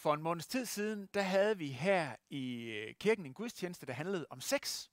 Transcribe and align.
for 0.00 0.14
en 0.14 0.22
måneds 0.22 0.46
tid 0.46 0.66
siden, 0.66 1.08
der 1.14 1.22
havde 1.22 1.58
vi 1.58 1.68
her 1.68 2.16
i 2.30 2.64
øh, 2.64 2.94
kirken 2.94 3.26
en 3.26 3.34
gudstjeneste, 3.34 3.86
der 3.86 3.92
handlede 3.92 4.26
om 4.30 4.40
sex. 4.40 4.88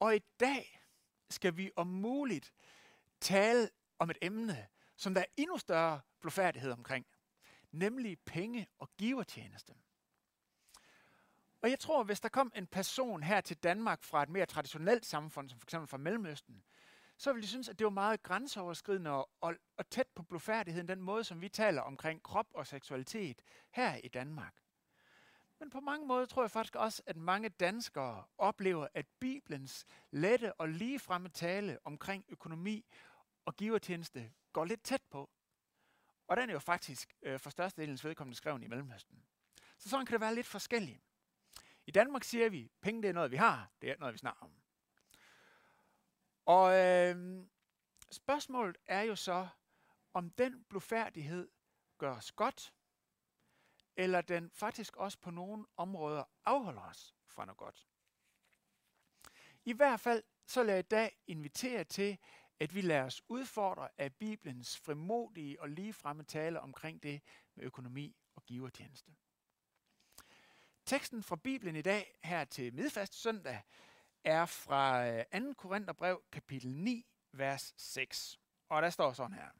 Og 0.00 0.16
i 0.16 0.20
dag 0.40 0.82
skal 1.30 1.56
vi 1.56 1.70
om 1.76 1.86
muligt 1.86 2.52
tale 3.20 3.68
om 3.98 4.10
et 4.10 4.18
emne, 4.22 4.66
som 4.96 5.14
der 5.14 5.20
er 5.20 5.26
endnu 5.36 5.58
større 5.58 6.00
blodfærdighed 6.20 6.72
omkring, 6.72 7.06
nemlig 7.72 8.18
penge 8.18 8.68
og 8.78 8.90
givertjeneste. 8.98 9.74
Og 11.62 11.70
jeg 11.70 11.78
tror, 11.78 12.04
hvis 12.04 12.20
der 12.20 12.28
kom 12.28 12.52
en 12.54 12.66
person 12.66 13.22
her 13.22 13.40
til 13.40 13.56
Danmark 13.56 14.02
fra 14.02 14.22
et 14.22 14.28
mere 14.28 14.46
traditionelt 14.46 15.06
samfund, 15.06 15.50
som 15.50 15.60
f.eks. 15.60 15.90
fra 15.90 15.96
Mellemøsten, 15.96 16.64
så 17.20 17.32
ville 17.32 17.42
de 17.42 17.48
synes, 17.48 17.68
at 17.68 17.78
det 17.78 17.84
var 17.84 17.90
meget 17.90 18.22
grænseoverskridende 18.22 19.10
og, 19.10 19.30
og, 19.40 19.54
og 19.76 19.90
tæt 19.90 20.06
på 20.14 20.22
blufærdigheden, 20.22 20.88
den 20.88 21.02
måde, 21.02 21.24
som 21.24 21.40
vi 21.40 21.48
taler 21.48 21.82
omkring 21.82 22.22
krop 22.22 22.46
og 22.54 22.66
seksualitet 22.66 23.42
her 23.70 23.94
i 23.94 24.08
Danmark. 24.08 24.54
Men 25.58 25.70
på 25.70 25.80
mange 25.80 26.06
måder 26.06 26.26
tror 26.26 26.42
jeg 26.42 26.50
faktisk 26.50 26.76
også, 26.76 27.02
at 27.06 27.16
mange 27.16 27.48
danskere 27.48 28.24
oplever, 28.38 28.86
at 28.94 29.06
Bibelens 29.20 29.86
lette 30.10 30.52
og 30.52 30.68
ligefremme 30.68 31.28
tale 31.28 31.78
omkring 31.84 32.24
økonomi 32.28 32.84
og 33.44 33.56
givertjeneste 33.56 34.32
går 34.52 34.64
lidt 34.64 34.82
tæt 34.82 35.02
på. 35.10 35.30
Og 36.28 36.36
den 36.36 36.48
er 36.48 36.52
jo 36.52 36.58
faktisk 36.58 37.14
øh, 37.22 37.40
for 37.40 37.50
størstedelens 37.50 38.04
vedkommende 38.04 38.36
skrevet 38.36 38.62
i 38.62 38.66
Mellemøsten. 38.66 39.22
Så 39.78 39.88
sådan 39.88 40.06
kan 40.06 40.12
det 40.12 40.20
være 40.20 40.34
lidt 40.34 40.46
forskelligt. 40.46 41.00
I 41.86 41.90
Danmark 41.90 42.24
siger 42.24 42.48
vi, 42.48 42.64
at 42.64 42.70
penge 42.80 43.02
det 43.02 43.08
er 43.08 43.14
noget, 43.14 43.30
vi 43.30 43.36
har. 43.36 43.70
Det 43.82 43.90
er 43.90 43.96
noget, 43.98 44.12
vi 44.12 44.18
snakker 44.18 44.42
om. 44.42 44.59
Og 46.50 46.78
øh, 46.78 47.44
spørgsmålet 48.10 48.76
er 48.86 49.02
jo 49.02 49.16
så, 49.16 49.48
om 50.14 50.30
den 50.30 50.64
blufærdighed 50.64 51.48
gør 51.98 52.16
os 52.16 52.32
godt, 52.32 52.74
eller 53.96 54.20
den 54.20 54.50
faktisk 54.50 54.96
også 54.96 55.18
på 55.18 55.30
nogle 55.30 55.66
områder 55.76 56.24
afholder 56.44 56.82
os 56.82 57.14
fra 57.26 57.44
noget 57.44 57.56
godt. 57.56 57.86
I 59.64 59.72
hvert 59.72 60.00
fald 60.00 60.22
så 60.46 60.62
lad 60.62 60.74
jeg 60.74 60.84
i 60.84 60.88
dag 60.88 61.16
invitere 61.26 61.84
til, 61.84 62.18
at 62.60 62.74
vi 62.74 62.80
lader 62.80 63.04
os 63.04 63.22
udfordre 63.28 63.88
af 63.98 64.14
Bibelens 64.14 64.78
frimodige 64.78 65.60
og 65.60 65.68
ligefremme 65.68 66.22
tale 66.22 66.60
omkring 66.60 67.02
det 67.02 67.22
med 67.54 67.64
økonomi 67.64 68.16
og 68.34 68.44
givertjeneste. 68.44 69.12
Teksten 70.84 71.22
fra 71.22 71.36
Bibelen 71.36 71.76
i 71.76 71.82
dag 71.82 72.18
her 72.24 72.44
til 72.44 72.74
midfast 72.74 73.14
søndag 73.14 73.62
er 74.24 74.46
fra 74.46 75.06
øh, 75.08 75.24
2. 75.42 75.54
Korintherbrev 75.54 76.22
kapitel 76.32 76.76
9, 76.76 77.06
vers 77.32 77.74
6. 77.76 78.40
Og 78.68 78.82
der 78.82 78.90
står 78.90 79.12
sådan 79.12 79.36
her. 79.36 79.50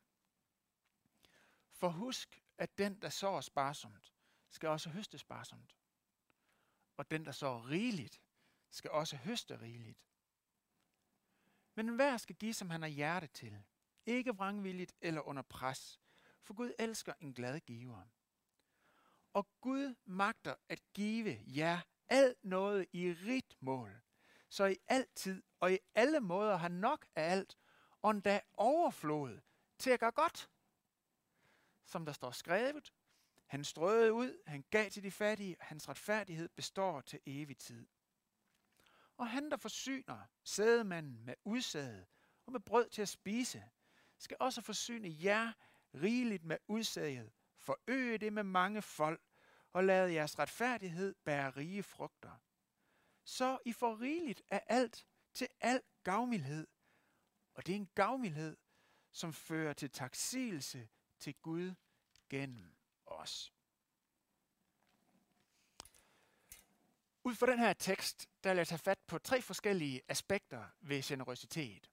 For 1.72 1.88
husk, 1.88 2.42
at 2.58 2.78
den, 2.78 3.02
der 3.02 3.08
sår 3.08 3.40
sparsomt, 3.40 4.14
skal 4.50 4.68
også 4.68 4.90
høste 4.90 5.18
sparsomt. 5.18 5.76
Og 6.96 7.10
den, 7.10 7.24
der 7.24 7.32
sår 7.32 7.68
rigeligt, 7.68 8.22
skal 8.70 8.90
også 8.90 9.16
høste 9.16 9.60
rigeligt. 9.60 10.06
Men 11.74 11.88
enhver 11.88 12.16
skal 12.16 12.36
give, 12.36 12.54
som 12.54 12.70
han 12.70 12.82
har 12.82 12.88
hjerte 12.88 13.26
til. 13.26 13.62
Ikke 14.06 14.36
vrangvilligt 14.36 14.94
eller 15.00 15.20
under 15.20 15.42
pres. 15.42 16.00
For 16.42 16.54
Gud 16.54 16.72
elsker 16.78 17.14
en 17.20 17.34
glad 17.34 17.60
giver. 17.60 18.02
Og 19.32 19.48
Gud 19.60 19.94
magter 20.04 20.54
at 20.68 20.82
give 20.94 21.38
jer 21.46 21.80
alt 22.08 22.44
noget 22.44 22.86
i 22.92 23.12
rigt 23.12 23.56
mål, 23.60 24.02
så 24.50 24.64
I 24.64 24.76
altid 24.88 25.42
og 25.60 25.72
i 25.72 25.78
alle 25.94 26.20
måder 26.20 26.56
har 26.56 26.68
nok 26.68 27.06
af 27.14 27.30
alt, 27.32 27.58
og 28.02 28.10
endda 28.10 28.40
overflod 28.54 29.40
til 29.78 29.90
at 29.90 30.00
gøre 30.00 30.10
godt. 30.10 30.50
Som 31.84 32.04
der 32.04 32.12
står 32.12 32.30
skrevet, 32.30 32.92
han 33.46 33.64
strøede 33.64 34.12
ud, 34.12 34.42
han 34.46 34.64
gav 34.70 34.90
til 34.90 35.02
de 35.02 35.10
fattige, 35.10 35.56
hans 35.60 35.88
retfærdighed 35.88 36.48
består 36.48 37.00
til 37.00 37.20
evig 37.26 37.58
tid. 37.58 37.86
Og 39.16 39.30
han, 39.30 39.50
der 39.50 39.56
forsyner 39.56 40.18
sædemanden 40.44 41.24
med 41.24 41.34
udsæde 41.44 42.06
og 42.46 42.52
med 42.52 42.60
brød 42.60 42.88
til 42.88 43.02
at 43.02 43.08
spise, 43.08 43.64
skal 44.18 44.36
også 44.40 44.62
forsyne 44.62 45.16
jer 45.24 45.52
rigeligt 45.94 46.44
med 46.44 46.56
udsædet, 46.68 47.32
forøge 47.58 48.18
det 48.18 48.32
med 48.32 48.42
mange 48.42 48.82
folk, 48.82 49.20
og 49.72 49.84
lade 49.84 50.12
jeres 50.12 50.38
retfærdighed 50.38 51.14
bære 51.24 51.50
rige 51.50 51.82
frugter. 51.82 52.30
Så 53.30 53.58
I 53.64 53.72
får 53.72 54.00
rigeligt 54.00 54.42
af 54.50 54.62
alt 54.66 55.06
til 55.34 55.48
al 55.60 55.82
gavmildhed. 56.02 56.66
Og 57.54 57.66
det 57.66 57.72
er 57.72 57.76
en 57.76 57.90
gavmildhed, 57.94 58.56
som 59.12 59.32
fører 59.32 59.72
til 59.72 59.90
taksigelse 59.90 60.88
til 61.18 61.34
Gud 61.34 61.74
gennem 62.28 62.76
os. 63.06 63.52
Ud 67.24 67.34
fra 67.34 67.46
den 67.46 67.58
her 67.58 67.72
tekst, 67.72 68.28
der 68.44 68.50
vil 68.50 68.56
jeg 68.56 68.68
tage 68.68 68.78
fat 68.78 68.98
på 69.06 69.18
tre 69.18 69.42
forskellige 69.42 70.02
aspekter 70.08 70.68
ved 70.80 71.02
generøsitet. 71.02 71.90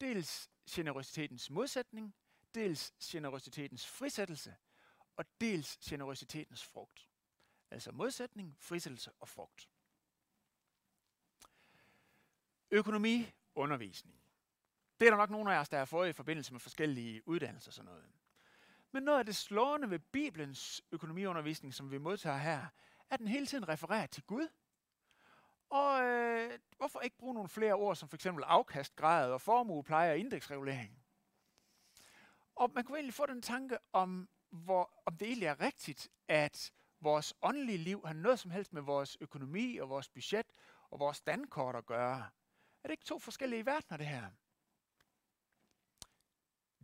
Dels 0.00 0.50
generøsitetens 0.70 1.50
modsætning, 1.50 2.14
dels 2.54 2.92
generøsitetens 3.04 3.86
frisættelse, 3.86 4.56
og 5.16 5.24
dels 5.40 5.76
generøsitetens 5.76 6.64
frugt. 6.64 7.08
Altså 7.70 7.92
modsætning, 7.92 8.56
frisættelse 8.60 9.12
og 9.12 9.28
frugt. 9.28 9.68
Økonomi, 12.74 13.32
undervisning. 13.54 14.20
Det 15.00 15.06
er 15.06 15.10
der 15.10 15.18
nok 15.18 15.30
nogle 15.30 15.54
af 15.54 15.60
os, 15.60 15.68
der 15.68 15.78
har 15.78 15.84
fået 15.84 16.08
i 16.08 16.12
forbindelse 16.12 16.52
med 16.52 16.60
forskellige 16.60 17.28
uddannelser 17.28 17.70
og 17.70 17.74
sådan 17.74 17.90
noget. 17.90 18.04
Men 18.92 19.02
noget 19.02 19.18
af 19.18 19.26
det 19.26 19.36
slående 19.36 19.90
ved 19.90 19.98
Bibelens 19.98 20.82
økonomiundervisning, 20.92 21.74
som 21.74 21.90
vi 21.90 21.98
modtager 21.98 22.36
her, 22.36 22.66
at 23.10 23.18
den 23.18 23.28
hele 23.28 23.46
tiden 23.46 23.68
refererer 23.68 24.06
til 24.06 24.22
Gud. 24.22 24.48
Og 25.70 26.02
øh, 26.02 26.58
hvorfor 26.76 27.00
ikke 27.00 27.16
bruge 27.16 27.34
nogle 27.34 27.48
flere 27.48 27.74
ord, 27.74 27.96
som 27.96 28.08
for 28.08 28.16
eksempel 28.16 28.44
afkastgrad 28.44 29.32
og 29.32 29.40
formuepleje 29.40 30.10
og 30.10 30.18
indeksregulering? 30.18 30.98
Og 32.54 32.70
man 32.74 32.84
kunne 32.84 32.98
egentlig 32.98 33.14
få 33.14 33.26
den 33.26 33.42
tanke 33.42 33.78
om, 33.92 34.28
hvor, 34.50 35.02
om 35.06 35.16
det 35.16 35.28
egentlig 35.28 35.46
er 35.46 35.60
rigtigt, 35.60 36.08
at 36.28 36.72
vores 37.00 37.34
åndelige 37.42 37.78
liv 37.78 38.06
har 38.06 38.14
noget 38.14 38.38
som 38.38 38.50
helst 38.50 38.72
med 38.72 38.82
vores 38.82 39.16
økonomi 39.20 39.76
og 39.76 39.88
vores 39.88 40.08
budget 40.08 40.46
og 40.90 40.98
vores 40.98 41.16
standkort 41.16 41.76
at 41.76 41.86
gøre. 41.86 42.30
Er 42.84 42.88
det 42.88 42.92
ikke 42.92 43.04
to 43.04 43.18
forskellige 43.18 43.66
verdener, 43.66 43.96
det 43.96 44.06
her? 44.06 44.30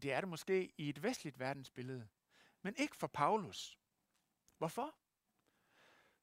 Det 0.02 0.12
er 0.12 0.20
det 0.20 0.28
måske 0.28 0.72
i 0.76 0.88
et 0.88 1.02
vestligt 1.02 1.38
verdensbillede, 1.38 2.08
men 2.62 2.74
ikke 2.76 2.96
for 2.96 3.06
Paulus. 3.06 3.78
Hvorfor? 4.58 4.94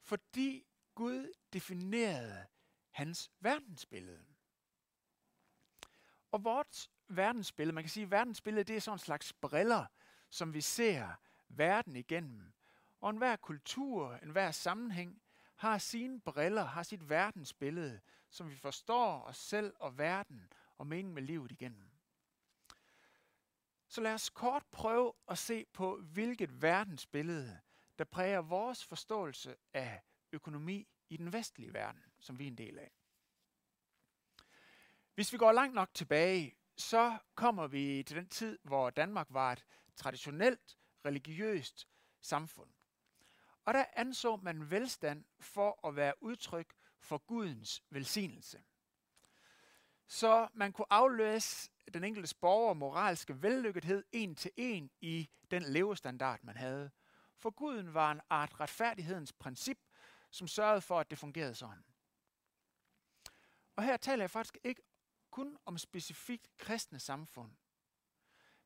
Fordi 0.02 0.68
Gud 0.96 1.34
definerede 1.54 2.48
hans 2.92 3.32
verdensbillede. 3.40 4.26
Og 6.32 6.44
vores 6.44 6.92
verdensbillede, 7.08 7.76
man 7.76 7.84
kan 7.84 7.90
sige, 7.90 8.04
at 8.04 8.12
verdensbillede 8.12 8.64
det 8.64 8.76
er 8.76 8.82
sådan 8.82 8.96
en 8.96 9.00
slags 9.00 9.34
briller, 9.34 9.86
som 10.30 10.54
vi 10.54 10.62
ser 10.62 11.14
verden 11.48 11.96
igennem. 11.96 12.54
Og 13.00 13.10
enhver 13.10 13.36
kultur, 13.36 14.14
enhver 14.16 14.52
sammenhæng 14.52 15.22
har 15.56 15.78
sine 15.78 16.22
briller, 16.22 16.64
har 16.64 16.84
sit 16.84 17.10
verdensbillede, 17.10 18.02
som 18.38 18.50
vi 18.50 18.56
forstår 18.56 19.22
os 19.22 19.38
selv 19.38 19.74
og 19.80 19.98
verden 19.98 20.54
og 20.78 20.88
meningen 20.88 21.14
med 21.14 21.22
livet 21.22 21.52
igennem. 21.52 21.92
Så 23.88 24.02
lad 24.02 24.14
os 24.14 24.30
kort 24.30 24.66
prøve 24.72 25.14
at 25.28 25.38
se 25.38 25.66
på, 25.74 25.98
hvilket 25.98 26.62
verdensbillede, 26.62 27.60
der 27.98 28.04
præger 28.04 28.42
vores 28.42 28.86
forståelse 28.86 29.56
af 29.74 30.02
økonomi 30.32 30.88
i 31.10 31.18
den 31.18 31.34
vestlige 31.34 31.74
verden, 31.74 32.04
som 32.20 32.40
vi 32.40 32.44
er 32.44 32.48
en 32.48 32.58
del 32.58 32.80
af. 32.80 32.92
Hvis 35.16 35.34
vi 35.34 35.38
går 35.38 35.52
langt 35.52 35.76
nok 35.76 35.94
tilbage, 35.94 36.56
så 36.78 37.18
kommer 37.36 37.68
vi 37.68 38.04
til 38.04 38.16
den 38.16 38.30
tid, 38.30 38.60
hvor 38.64 38.90
Danmark 38.90 39.28
var 39.30 39.52
et 39.52 39.66
traditionelt 39.96 40.78
religiøst 41.06 41.88
samfund. 42.22 42.70
Og 43.66 43.74
der 43.74 43.86
anså 43.94 44.36
man 44.36 44.72
velstand 44.72 45.26
for 45.40 45.88
at 45.88 45.96
være 45.96 46.24
udtryk 46.24 46.74
for 47.08 47.18
Gudens 47.18 47.84
velsignelse. 47.90 48.64
Så 50.08 50.48
man 50.54 50.72
kunne 50.72 50.94
aflæse 50.94 51.72
den 51.94 52.04
enkelte 52.04 52.36
borger 52.36 52.74
moralske 52.74 53.42
vellykkethed 53.42 54.04
en 54.12 54.36
til 54.36 54.52
en 54.58 54.92
i 55.02 55.30
den 55.52 55.64
levestandard, 55.64 56.40
man 56.44 56.58
havde. 56.58 56.92
For 57.38 57.50
Guden 57.50 57.94
var 57.94 58.12
en 58.12 58.22
art 58.30 58.60
retfærdighedens 58.60 59.34
princip, 59.34 59.80
som 60.32 60.48
sørgede 60.48 60.82
for, 60.82 61.00
at 61.00 61.10
det 61.10 61.18
fungerede 61.18 61.56
sådan. 61.56 61.86
Og 63.76 63.84
her 63.84 63.98
taler 63.98 64.24
jeg 64.24 64.32
faktisk 64.32 64.58
ikke 64.64 64.82
kun 65.32 65.58
om 65.66 65.78
specifikt 65.78 66.58
kristne 66.58 67.00
samfund, 67.00 67.52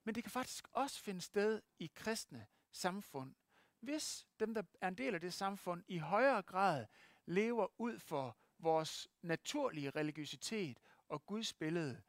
men 0.04 0.16
det 0.16 0.24
kan 0.24 0.32
faktisk 0.32 0.68
også 0.72 1.00
finde 1.00 1.22
sted 1.22 1.62
i 1.80 1.92
kristne 1.96 2.48
samfund, 2.72 3.36
hvis 3.80 4.28
dem, 4.40 4.54
der 4.54 4.64
er 4.82 4.88
en 4.88 4.98
del 4.98 5.14
af 5.14 5.22
det 5.22 5.34
samfund, 5.34 5.84
i 5.88 5.98
højere 5.98 6.42
grad 6.42 6.86
lever 7.26 7.82
ud 7.82 8.00
for 8.00 8.38
vores 8.60 9.08
naturlige 9.22 9.90
religiøsitet 9.90 10.80
og 11.08 11.26
Guds 11.26 11.54
billede, 11.54 12.02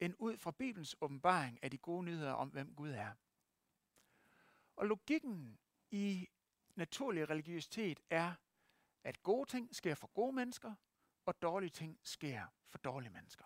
end 0.00 0.14
ud 0.18 0.36
fra 0.36 0.50
Bibelens 0.50 0.96
åbenbaring 1.00 1.58
af 1.62 1.70
de 1.70 1.78
gode 1.78 2.04
nyheder 2.04 2.32
om, 2.32 2.48
hvem 2.48 2.74
Gud 2.74 2.90
er. 2.90 3.12
Og 4.76 4.86
logikken 4.86 5.58
i 5.90 6.28
naturlig 6.74 7.30
religiøsitet 7.30 8.00
er, 8.10 8.34
at 9.04 9.22
gode 9.22 9.50
ting 9.50 9.74
sker 9.74 9.94
for 9.94 10.06
gode 10.06 10.32
mennesker, 10.32 10.74
og 11.26 11.42
dårlige 11.42 11.70
ting 11.70 12.00
sker 12.02 12.46
for 12.66 12.78
dårlige 12.78 13.10
mennesker. 13.10 13.44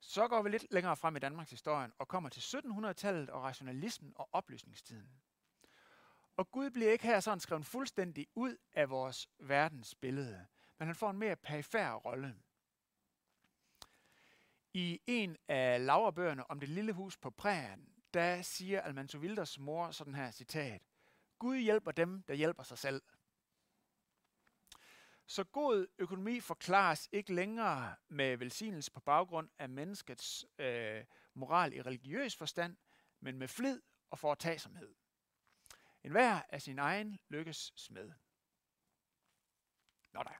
Så 0.00 0.28
går 0.28 0.42
vi 0.42 0.48
lidt 0.48 0.66
længere 0.70 0.96
frem 0.96 1.16
i 1.16 1.18
Danmarks 1.18 1.50
historie 1.50 1.92
og 1.98 2.08
kommer 2.08 2.28
til 2.28 2.56
1700-tallet 2.56 3.30
og 3.30 3.42
rationalismen 3.42 4.12
og 4.16 4.28
oplysningstiden. 4.32 5.22
Og 6.40 6.50
Gud 6.50 6.70
bliver 6.70 6.92
ikke 6.92 7.06
her 7.06 7.20
sådan 7.20 7.40
skrevet 7.40 7.66
fuldstændig 7.66 8.26
ud 8.34 8.56
af 8.72 8.90
vores 8.90 9.28
verdensbillede, 9.38 10.46
men 10.78 10.86
han 10.88 10.94
får 10.94 11.10
en 11.10 11.18
mere 11.18 11.36
perifær 11.36 11.92
rolle. 11.92 12.36
I 14.74 15.00
en 15.06 15.36
af 15.48 15.86
laverbøgerne 15.86 16.50
om 16.50 16.60
det 16.60 16.68
lille 16.68 16.92
hus 16.92 17.16
på 17.16 17.30
prærien, 17.30 17.88
der 18.14 18.42
siger 18.42 18.80
Almanzo 18.80 19.18
Wilders 19.18 19.58
mor 19.58 19.90
sådan 19.90 20.14
her 20.14 20.30
citat. 20.30 20.82
Gud 21.38 21.56
hjælper 21.56 21.92
dem, 21.92 22.22
der 22.22 22.34
hjælper 22.34 22.62
sig 22.62 22.78
selv. 22.78 23.02
Så 25.26 25.44
god 25.44 25.86
økonomi 25.98 26.40
forklares 26.40 27.08
ikke 27.12 27.34
længere 27.34 27.96
med 28.08 28.36
velsignelse 28.36 28.92
på 28.92 29.00
baggrund 29.00 29.50
af 29.58 29.68
menneskets 29.68 30.46
øh, 30.58 31.04
moral 31.34 31.72
i 31.72 31.82
religiøs 31.82 32.36
forstand, 32.36 32.76
men 33.20 33.38
med 33.38 33.48
flid 33.48 33.82
og 34.10 34.18
foretagsomhed. 34.18 34.94
En 36.04 36.10
hver 36.10 36.42
af 36.48 36.62
sin 36.62 36.78
egen 36.78 37.18
lykkes 37.28 37.72
smed. 37.76 38.10
Nå 40.12 40.22
da. 40.22 40.30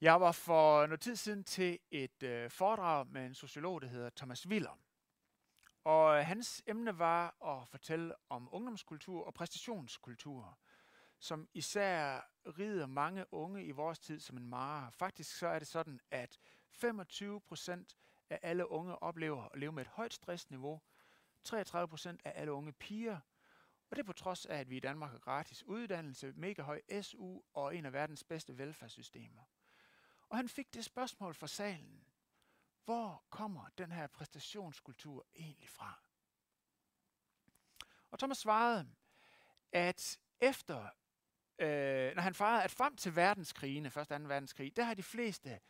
Jeg 0.00 0.20
var 0.20 0.32
for 0.32 0.86
noget 0.86 1.00
tid 1.00 1.16
siden 1.16 1.44
til 1.44 1.78
et 1.90 2.22
øh, 2.22 2.50
foredrag 2.50 3.06
med 3.06 3.26
en 3.26 3.34
sociolog, 3.34 3.82
der 3.82 3.88
hedder 3.88 4.10
Thomas 4.16 4.46
Willer. 4.46 4.78
Og 5.84 6.18
øh, 6.18 6.26
hans 6.26 6.62
emne 6.66 6.98
var 6.98 7.44
at 7.44 7.68
fortælle 7.68 8.14
om 8.28 8.48
ungdomskultur 8.52 9.26
og 9.26 9.34
præstationskultur, 9.34 10.58
som 11.18 11.48
især 11.54 12.20
rider 12.58 12.86
mange 12.86 13.34
unge 13.34 13.64
i 13.64 13.70
vores 13.70 13.98
tid 13.98 14.20
som 14.20 14.36
en 14.36 14.46
mare. 14.46 14.92
Faktisk 14.92 15.38
så 15.38 15.48
er 15.48 15.58
det 15.58 15.68
sådan, 15.68 16.00
at 16.10 16.38
25 16.70 17.40
procent 17.40 17.96
af 18.30 18.38
alle 18.42 18.70
unge 18.70 19.02
oplever 19.02 19.48
at 19.48 19.58
leve 19.58 19.72
med 19.72 19.82
et 19.82 19.88
højt 19.88 20.14
stressniveau. 20.14 20.80
33 21.48 21.88
procent 21.88 22.20
af 22.24 22.32
alle 22.34 22.52
unge 22.52 22.72
piger. 22.72 23.20
Og 23.90 23.96
det 23.96 23.98
er 23.98 24.06
på 24.06 24.12
trods 24.12 24.46
af, 24.46 24.56
at 24.56 24.70
vi 24.70 24.76
i 24.76 24.80
Danmark 24.80 25.10
har 25.10 25.18
gratis 25.18 25.64
uddannelse, 25.64 26.32
mega 26.36 26.62
høj 26.62 26.80
SU 27.02 27.40
og 27.54 27.76
en 27.76 27.86
af 27.86 27.92
verdens 27.92 28.24
bedste 28.24 28.58
velfærdssystemer. 28.58 29.42
Og 30.28 30.36
han 30.36 30.48
fik 30.48 30.74
det 30.74 30.84
spørgsmål 30.84 31.34
fra 31.34 31.46
salen. 31.46 32.04
Hvor 32.84 33.24
kommer 33.30 33.68
den 33.78 33.92
her 33.92 34.06
præstationskultur 34.06 35.26
egentlig 35.34 35.68
fra? 35.68 36.02
Og 38.10 38.18
Thomas 38.18 38.38
svarede, 38.38 38.88
at 39.72 40.18
efter, 40.40 40.88
øh, 41.58 42.14
når 42.14 42.22
han 42.22 42.34
fejrede, 42.34 42.62
at 42.62 42.70
frem 42.70 42.96
til 42.96 43.16
verdenskrigene, 43.16 43.90
første 43.90 44.12
og 44.12 44.14
anden 44.14 44.28
verdenskrig, 44.28 44.76
der 44.76 44.84
har 44.84 44.94
de 44.94 45.02
fleste 45.02 45.60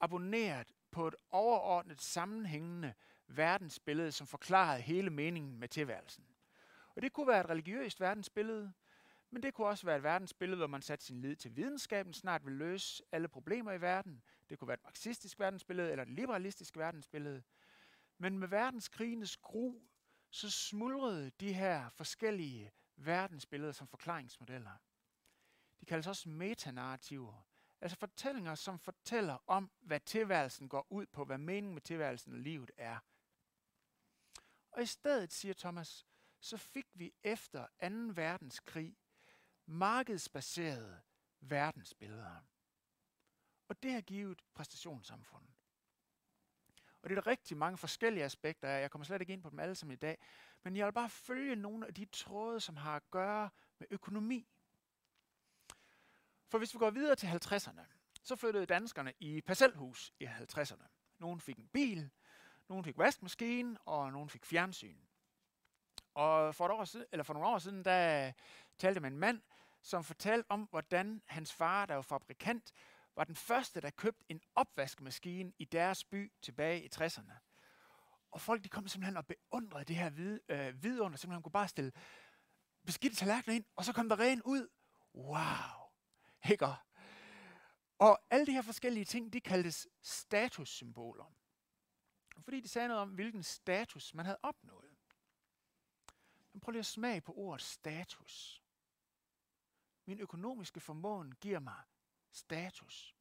abonneret 0.00 0.72
på 0.90 1.08
et 1.08 1.14
overordnet 1.30 2.00
sammenhængende 2.00 2.94
verdensbillede, 3.28 4.12
som 4.12 4.26
forklarede 4.26 4.82
hele 4.82 5.10
meningen 5.10 5.58
med 5.58 5.68
tilværelsen. 5.68 6.24
Og 6.94 7.02
det 7.02 7.12
kunne 7.12 7.26
være 7.26 7.40
et 7.40 7.50
religiøst 7.50 8.00
verdensbillede, 8.00 8.72
men 9.30 9.42
det 9.42 9.54
kunne 9.54 9.66
også 9.66 9.86
være 9.86 9.96
et 9.96 10.02
verdensbillede, 10.02 10.56
hvor 10.56 10.66
man 10.66 10.82
satte 10.82 11.04
sin 11.04 11.20
lid 11.20 11.36
til 11.36 11.56
videnskaben 11.56 12.12
snart 12.12 12.44
vil 12.46 12.52
løse 12.52 13.02
alle 13.12 13.28
problemer 13.28 13.72
i 13.72 13.80
verden. 13.80 14.22
Det 14.48 14.58
kunne 14.58 14.68
være 14.68 14.74
et 14.74 14.84
marxistisk 14.84 15.38
verdensbillede 15.38 15.90
eller 15.90 16.02
et 16.02 16.10
liberalistisk 16.10 16.76
verdensbillede. 16.76 17.42
Men 18.18 18.38
med 18.38 18.48
verdenskrigenes 18.48 19.36
gru, 19.36 19.74
så 20.30 20.50
smuldrede 20.50 21.30
de 21.30 21.52
her 21.52 21.88
forskellige 21.88 22.72
verdensbilleder 22.96 23.72
som 23.72 23.88
forklaringsmodeller. 23.88 24.76
De 25.80 25.86
kaldes 25.86 26.06
også 26.06 26.28
metanarrativer, 26.28 27.46
altså 27.80 27.96
fortællinger, 27.96 28.54
som 28.54 28.78
fortæller 28.78 29.38
om, 29.46 29.70
hvad 29.80 30.00
tilværelsen 30.00 30.68
går 30.68 30.86
ud 30.90 31.06
på, 31.06 31.24
hvad 31.24 31.38
meningen 31.38 31.74
med 31.74 31.82
tilværelsen 31.82 32.32
og 32.32 32.38
livet 32.38 32.70
er. 32.76 32.98
Og 34.76 34.82
i 34.82 34.86
stedet, 34.86 35.32
siger 35.32 35.54
Thomas, 35.54 36.06
så 36.40 36.56
fik 36.56 36.86
vi 36.94 37.14
efter 37.22 37.66
2. 37.66 37.86
verdenskrig 38.14 38.96
markedsbaserede 39.66 41.00
verdensbilleder. 41.40 42.36
Og 43.68 43.82
det 43.82 43.92
har 43.92 44.00
givet 44.00 44.42
præstationssamfundet. 44.54 45.54
Og 47.02 47.08
det 47.08 47.18
er 47.18 47.20
der 47.20 47.30
rigtig 47.30 47.56
mange 47.56 47.78
forskellige 47.78 48.24
aspekter 48.24 48.68
af. 48.68 48.80
Jeg 48.80 48.90
kommer 48.90 49.04
slet 49.04 49.20
ikke 49.20 49.32
ind 49.32 49.42
på 49.42 49.50
dem 49.50 49.58
alle 49.58 49.74
sammen 49.74 49.92
i 49.92 49.96
dag. 49.96 50.18
Men 50.62 50.76
jeg 50.76 50.86
vil 50.86 50.92
bare 50.92 51.10
følge 51.10 51.56
nogle 51.56 51.86
af 51.86 51.94
de 51.94 52.04
tråde, 52.04 52.60
som 52.60 52.76
har 52.76 52.96
at 52.96 53.10
gøre 53.10 53.50
med 53.78 53.86
økonomi. 53.90 54.48
For 56.48 56.58
hvis 56.58 56.74
vi 56.74 56.78
går 56.78 56.90
videre 56.90 57.16
til 57.16 57.26
50'erne, 57.26 57.82
så 58.22 58.36
flyttede 58.36 58.66
danskerne 58.66 59.12
i 59.18 59.40
parcelhus 59.40 60.12
i 60.20 60.24
50'erne. 60.24 60.86
Nogen 61.18 61.40
fik 61.40 61.58
en 61.58 61.68
bil, 61.68 62.10
nogle 62.68 62.84
fik 62.84 62.98
vaskemaskine, 62.98 63.78
og 63.84 64.12
nogle 64.12 64.30
fik 64.30 64.44
fjernsyn. 64.44 64.98
Og 66.14 66.54
for, 66.54 66.66
et 66.66 66.70
år 66.70 66.84
siden, 66.84 67.06
eller 67.12 67.22
for 67.22 67.34
nogle 67.34 67.48
år 67.48 67.58
siden, 67.58 67.84
der 67.84 68.32
talte 68.78 69.00
med 69.00 69.10
en 69.10 69.18
mand, 69.18 69.42
som 69.82 70.04
fortalte 70.04 70.50
om, 70.50 70.62
hvordan 70.62 71.22
hans 71.26 71.52
far, 71.52 71.86
der 71.86 71.94
var 71.94 72.02
fabrikant, 72.02 72.72
var 73.16 73.24
den 73.24 73.36
første, 73.36 73.80
der 73.80 73.90
købte 73.90 74.24
en 74.28 74.40
opvaskemaskine 74.54 75.52
i 75.58 75.64
deres 75.64 76.04
by 76.04 76.32
tilbage 76.42 76.84
i 76.84 76.88
60'erne. 76.94 77.32
Og 78.30 78.40
folk 78.40 78.64
de 78.64 78.68
kom 78.68 78.88
simpelthen 78.88 79.16
og 79.16 79.26
beundrede 79.26 79.84
det 79.84 79.96
her 79.96 80.10
vid, 80.10 80.40
øh, 80.48 80.82
vidunder, 80.82 81.18
simpelthen 81.18 81.42
kunne 81.42 81.52
bare 81.52 81.68
stille 81.68 81.92
beskidte 82.86 83.16
tallerkener 83.16 83.54
ind, 83.54 83.64
og 83.76 83.84
så 83.84 83.92
kom 83.92 84.08
der 84.08 84.20
ren 84.20 84.42
ud. 84.42 84.68
Wow! 85.14 85.90
Ikke? 86.50 86.66
Og 87.98 88.20
alle 88.30 88.46
de 88.46 88.52
her 88.52 88.62
forskellige 88.62 89.04
ting, 89.04 89.32
de 89.32 89.40
kaldtes 89.40 89.88
statussymboler. 90.02 91.32
Fordi 92.44 92.60
de 92.60 92.68
sagde 92.68 92.88
noget 92.88 93.02
om, 93.02 93.10
hvilken 93.10 93.42
status 93.42 94.14
man 94.14 94.26
havde 94.26 94.38
opnået. 94.42 94.96
Men 96.52 96.60
prøv 96.60 96.70
lige 96.70 96.78
at 96.80 96.86
smage 96.86 97.20
på 97.20 97.32
ordet 97.34 97.62
status. 97.62 98.62
Min 100.04 100.20
økonomiske 100.20 100.80
formåen 100.80 101.34
giver 101.34 101.58
mig 101.58 101.84
status. 102.32 103.16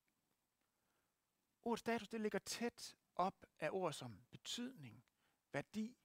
Ordet 1.62 1.80
status 1.80 2.08
det 2.08 2.22
ligger 2.22 2.40
tæt 2.40 2.96
op 3.16 3.46
af 3.60 3.70
ord 3.72 3.94
som 3.94 4.26
betydning, 4.30 5.06
værdi 5.52 5.98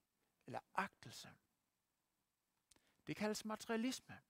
eller 0.46 0.60
agtelse. 0.74 1.28
Det 3.06 3.16
kaldes 3.16 3.44
materialisme. 3.44 4.20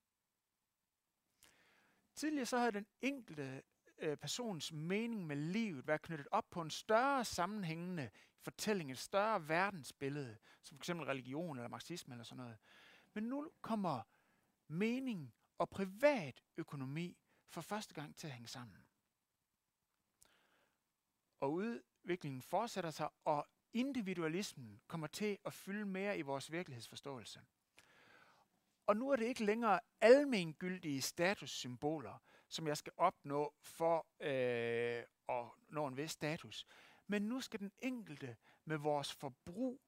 Tidligere 2.15 2.45
så 2.45 2.57
havde 2.57 2.71
den 2.71 2.87
enkelte 3.01 3.63
øh, 3.97 4.17
persons 4.17 4.71
mening 4.71 5.27
med 5.27 5.35
livet 5.35 5.87
været 5.87 6.01
knyttet 6.01 6.27
op 6.31 6.49
på 6.49 6.61
en 6.61 6.69
større 6.69 7.25
sammenhængende 7.25 8.09
fortælling, 8.41 8.91
et 8.91 8.97
større 8.97 9.47
verdensbillede, 9.47 10.37
som 10.61 10.77
f.eks. 10.77 10.89
religion 10.89 11.57
eller 11.57 11.69
marxisme 11.69 12.13
eller 12.13 12.23
sådan 12.23 12.43
noget. 12.43 12.57
Men 13.13 13.23
nu 13.23 13.51
kommer 13.61 14.01
mening 14.67 15.33
og 15.57 15.69
privat 15.69 16.43
økonomi 16.57 17.17
for 17.47 17.61
første 17.61 17.93
gang 17.93 18.15
til 18.15 18.27
at 18.27 18.33
hænge 18.33 18.47
sammen. 18.47 18.87
Og 21.39 21.53
udviklingen 21.53 22.41
fortsætter 22.41 22.91
sig, 22.91 23.09
og 23.25 23.47
individualismen 23.73 24.81
kommer 24.87 25.07
til 25.07 25.37
at 25.45 25.53
fylde 25.53 25.85
mere 25.85 26.17
i 26.17 26.21
vores 26.21 26.51
virkelighedsforståelse. 26.51 27.41
Og 28.87 28.97
nu 28.97 29.09
er 29.09 29.15
det 29.15 29.25
ikke 29.25 29.45
længere 29.45 29.79
almengyldige 30.01 31.01
statussymboler, 31.01 32.23
som 32.47 32.67
jeg 32.67 32.77
skal 32.77 32.93
opnå 32.97 33.53
for 33.61 34.07
øh, 34.19 35.03
at 35.29 35.45
nå 35.69 35.87
en 35.87 35.97
vis 35.97 36.11
status. 36.11 36.65
Men 37.11 37.21
nu 37.21 37.41
skal 37.41 37.59
den 37.59 37.71
enkelte 37.79 38.37
med 38.65 38.77
vores 38.77 39.13
forbrug 39.13 39.81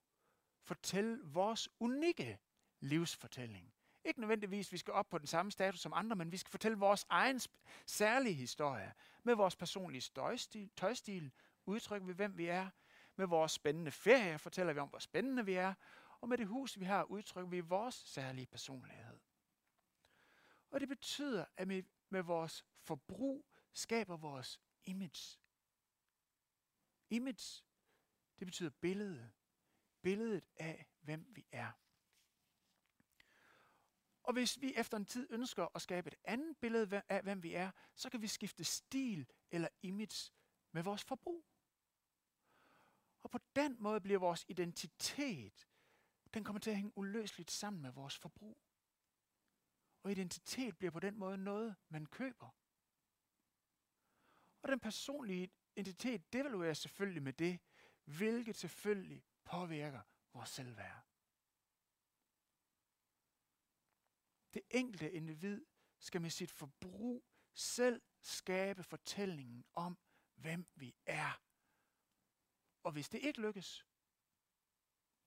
fortælle 0.63 1.19
vores 1.23 1.69
unikke 1.79 2.39
livsfortælling. 2.79 3.73
Ikke 4.03 4.19
nødvendigvis, 4.19 4.71
vi 4.71 4.77
skal 4.77 4.93
op 4.93 5.09
på 5.09 5.17
den 5.17 5.27
samme 5.27 5.51
status 5.51 5.79
som 5.79 5.93
andre, 5.93 6.15
men 6.15 6.31
vi 6.31 6.37
skal 6.37 6.51
fortælle 6.51 6.77
vores 6.77 7.05
egen 7.09 7.39
særlige 7.85 8.35
historie. 8.35 8.93
Med 9.23 9.35
vores 9.35 9.55
personlige 9.55 10.01
støjstil, 10.01 10.69
tøjstil 10.75 11.31
udtrykker 11.65 12.07
vi, 12.07 12.13
hvem 12.13 12.37
vi 12.37 12.45
er. 12.45 12.69
Med 13.15 13.27
vores 13.27 13.51
spændende 13.51 13.91
ferie 13.91 14.39
fortæller 14.39 14.73
vi 14.73 14.79
om, 14.79 14.89
hvor 14.89 14.99
spændende 14.99 15.45
vi 15.45 15.53
er. 15.53 15.73
Og 16.21 16.29
med 16.29 16.37
det 16.37 16.47
hus, 16.47 16.79
vi 16.79 16.85
har, 16.85 17.03
udtrykker 17.03 17.49
vi 17.49 17.59
vores 17.59 17.95
særlige 17.95 18.47
personlighed. 18.47 19.19
Og 20.71 20.79
det 20.79 20.89
betyder, 20.89 21.45
at 21.57 21.69
vi 21.69 21.85
med 22.09 22.21
vores 22.21 22.65
forbrug 22.81 23.45
skaber 23.73 24.17
vores 24.17 24.59
image. 24.83 25.42
Image, 27.13 27.63
det 28.39 28.47
betyder 28.47 28.69
billede. 28.69 29.31
Billedet 30.01 30.45
af, 30.55 30.85
hvem 31.01 31.35
vi 31.35 31.45
er. 31.51 31.71
Og 34.23 34.33
hvis 34.33 34.61
vi 34.61 34.73
efter 34.75 34.97
en 34.97 35.05
tid 35.05 35.27
ønsker 35.29 35.67
at 35.75 35.81
skabe 35.81 36.07
et 36.07 36.15
andet 36.23 36.57
billede 36.57 37.01
af, 37.09 37.23
hvem 37.23 37.43
vi 37.43 37.53
er, 37.53 37.71
så 37.95 38.09
kan 38.09 38.21
vi 38.21 38.27
skifte 38.27 38.63
stil 38.63 39.27
eller 39.51 39.67
image 39.81 40.31
med 40.71 40.83
vores 40.83 41.03
forbrug. 41.03 41.45
Og 43.23 43.31
på 43.31 43.39
den 43.55 43.77
måde 43.79 44.01
bliver 44.01 44.19
vores 44.19 44.45
identitet 44.47 45.67
den 46.33 46.43
kommer 46.43 46.59
til 46.59 46.69
at 46.69 46.75
hænge 46.75 46.97
uløseligt 46.97 47.51
sammen 47.51 47.81
med 47.81 47.91
vores 47.91 48.17
forbrug. 48.17 48.57
Og 50.03 50.11
identitet 50.11 50.77
bliver 50.77 50.91
på 50.91 50.99
den 50.99 51.17
måde 51.17 51.37
noget, 51.37 51.75
man 51.89 52.05
køber. 52.05 52.49
Og 54.61 54.69
den 54.69 54.79
personlige 54.79 55.51
identitet 55.75 56.33
devalueres 56.33 56.77
selvfølgelig 56.77 57.23
med 57.23 57.33
det, 57.33 57.59
hvilket 58.03 58.55
selvfølgelig 58.55 59.23
påvirker 59.43 60.01
vores 60.33 60.49
selvværd. 60.49 61.05
Det 64.53 64.61
enkelte 64.71 65.11
individ 65.11 65.65
skal 65.99 66.21
med 66.21 66.29
sit 66.29 66.51
forbrug 66.51 67.25
selv 67.53 68.01
skabe 68.21 68.83
fortællingen 68.83 69.65
om, 69.73 69.97
hvem 70.35 70.67
vi 70.75 70.95
er. 71.05 71.43
Og 72.83 72.91
hvis 72.91 73.09
det 73.09 73.19
ikke 73.19 73.41
lykkes, 73.41 73.85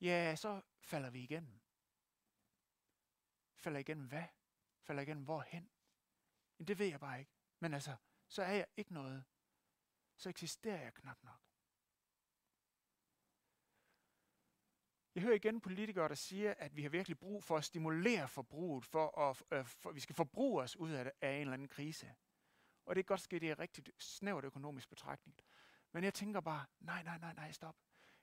ja, 0.01 0.37
så 0.37 0.63
falder 0.81 1.11
vi 1.11 1.23
igennem. 1.23 1.61
Falder 3.55 3.81
igennem 3.81 4.09
hvad? 4.09 4.27
Falder 4.81 5.03
igennem 5.03 5.25
hvorhen? 5.25 5.71
Men 6.59 6.69
det 6.69 6.79
ved 6.79 6.87
jeg 6.87 7.01
bare 7.01 7.19
ikke. 7.19 7.33
Men 7.61 7.75
altså, 7.75 7.97
så 8.29 8.43
er 8.43 8.53
jeg 8.53 8.67
ikke 8.77 8.95
noget. 8.95 9.25
Så 10.17 10.29
eksisterer 10.29 10.83
jeg 10.83 10.95
knap 10.95 11.25
nok. 11.25 11.41
Jeg 15.15 15.23
hører 15.23 15.35
igen 15.35 15.61
politikere, 15.61 16.09
der 16.09 16.15
siger, 16.15 16.55
at 16.59 16.77
vi 16.77 16.83
har 16.83 16.89
virkelig 16.89 17.19
brug 17.19 17.45
for 17.45 17.57
at 17.57 17.65
stimulere 17.65 18.29
forbruget, 18.29 18.85
for 18.85 19.19
at 19.21 19.43
øh, 19.51 19.65
for, 19.67 19.93
vi 19.93 20.01
skal 20.01 20.15
forbruge 20.15 20.63
os 20.63 20.77
ud 20.77 20.91
af, 20.91 21.13
af 21.21 21.35
en 21.35 21.41
eller 21.41 21.53
anden 21.53 21.69
krise. 21.69 22.15
Og 22.87 22.95
det 22.95 23.01
er 23.01 23.05
godt 23.05 23.21
ske, 23.21 23.39
det 23.39 23.51
er 23.51 23.59
rigtig 23.59 23.85
snævert 23.99 24.45
økonomisk 24.45 24.89
betragtning. 24.89 25.39
Men 25.93 26.05
jeg 26.05 26.15
tænker 26.15 26.41
bare, 26.41 26.67
nej, 26.81 27.03
nej, 27.03 27.19
nej, 27.19 27.33
nej, 27.35 27.53
stop. 27.53 27.77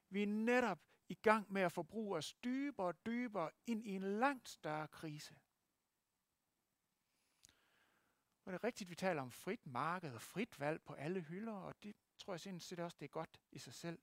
Vi 0.09 0.23
er 0.23 0.27
netop 0.27 0.79
i 1.09 1.13
gang 1.13 1.53
med 1.53 1.61
at 1.61 1.71
forbruge 1.71 2.17
os 2.17 2.33
dybere 2.33 2.87
og 2.87 3.05
dybere 3.05 3.51
ind 3.67 3.85
i 3.85 3.95
en 3.95 4.19
langt 4.19 4.49
større 4.49 4.87
krise. 4.87 5.35
Og 8.45 8.53
det 8.53 8.59
er 8.59 8.63
rigtigt, 8.63 8.89
vi 8.89 8.95
taler 8.95 9.21
om 9.21 9.31
frit 9.31 9.65
marked 9.65 10.13
og 10.13 10.21
frit 10.21 10.59
valg 10.59 10.81
på 10.81 10.93
alle 10.93 11.21
hylder, 11.21 11.53
og 11.53 11.83
det 11.83 11.95
tror 12.17 12.33
jeg 12.33 12.39
sindssygt 12.39 12.79
også, 12.79 12.97
det 12.99 13.05
er 13.05 13.09
godt 13.09 13.41
i 13.51 13.59
sig 13.59 13.73
selv. 13.73 14.01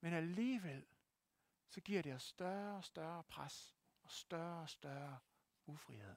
Men 0.00 0.12
alligevel, 0.12 0.86
så 1.68 1.80
giver 1.80 2.02
det 2.02 2.14
os 2.14 2.22
større 2.22 2.76
og 2.76 2.84
større 2.84 3.24
pres 3.24 3.76
og 4.02 4.10
større 4.10 4.62
og 4.62 4.70
større 4.70 5.18
ufrihed. 5.66 6.16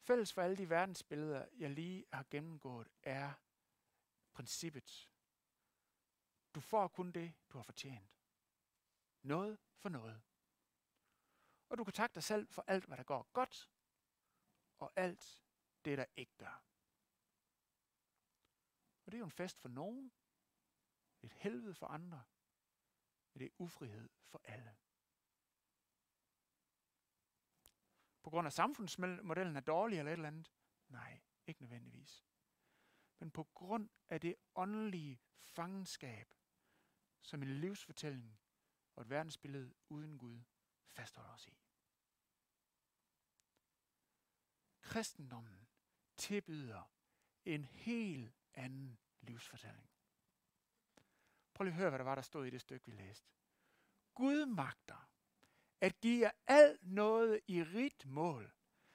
Fælles 0.00 0.32
for 0.32 0.42
alle 0.42 0.56
de 0.56 0.70
verdensbilleder, 0.70 1.48
jeg 1.56 1.70
lige 1.70 2.04
har 2.12 2.26
gennemgået, 2.30 2.88
er 3.02 3.32
princippet. 4.32 5.10
Du 6.54 6.60
får 6.60 6.88
kun 6.88 7.12
det, 7.12 7.34
du 7.50 7.58
har 7.58 7.62
fortjent. 7.62 8.10
Noget 9.22 9.58
for 9.76 9.88
noget. 9.88 10.22
Og 11.68 11.78
du 11.78 11.84
kan 11.84 11.92
takke 11.92 12.14
dig 12.14 12.22
selv 12.22 12.48
for 12.48 12.64
alt, 12.66 12.84
hvad 12.84 12.96
der 12.96 13.02
går 13.04 13.30
godt, 13.32 13.70
og 14.78 14.92
alt 14.96 15.42
det, 15.84 15.98
der 15.98 16.04
ikke 16.16 16.36
gør. 16.36 16.62
Og 19.04 19.12
det 19.12 19.14
er 19.14 19.18
jo 19.18 19.24
en 19.24 19.30
fest 19.30 19.60
for 19.60 19.68
nogen, 19.68 20.12
et 21.22 21.32
helvede 21.32 21.74
for 21.74 21.86
andre, 21.86 22.24
men 23.32 23.40
det 23.40 23.46
er 23.46 23.56
ufrihed 23.58 24.10
for 24.24 24.40
alle. 24.44 24.76
På 28.22 28.30
grund 28.30 28.46
af 28.46 28.52
samfundsmodellen 28.52 29.56
er 29.56 29.60
dårlig 29.60 29.98
eller 29.98 30.12
et 30.12 30.16
eller 30.16 30.28
andet? 30.28 30.52
Nej, 30.88 31.20
ikke 31.46 31.60
nødvendigvis. 31.60 32.24
Men 33.18 33.30
på 33.30 33.44
grund 33.44 33.88
af 34.08 34.20
det 34.20 34.36
åndelige 34.54 35.20
fangenskab, 35.42 36.34
som 37.22 37.42
en 37.42 37.48
livsfortælling 37.48 38.40
og 38.94 39.02
et 39.02 39.10
verdensbillede 39.10 39.74
uden 39.88 40.18
Gud 40.18 40.42
fastholder 40.96 41.32
os 41.32 41.46
i. 41.48 41.56
Kristendommen 44.80 45.68
tilbyder 46.16 46.90
en 47.44 47.64
helt 47.64 48.34
anden 48.54 48.98
livsfortælling. 49.20 49.90
Prøv 51.54 51.64
lige 51.64 51.72
at 51.72 51.78
høre, 51.78 51.88
hvad 51.88 51.98
der 51.98 52.04
var, 52.04 52.14
der 52.14 52.22
stod 52.22 52.46
i 52.46 52.50
det 52.50 52.60
stykke, 52.60 52.86
vi 52.86 52.92
læste. 52.92 53.30
Gud 54.14 54.46
magter 54.46 55.08
at 55.80 56.00
give 56.00 56.20
jer 56.20 56.30
alt 56.46 56.86
noget 56.86 57.40
i 57.46 57.62
rigt 57.62 58.06
mål, 58.06 58.52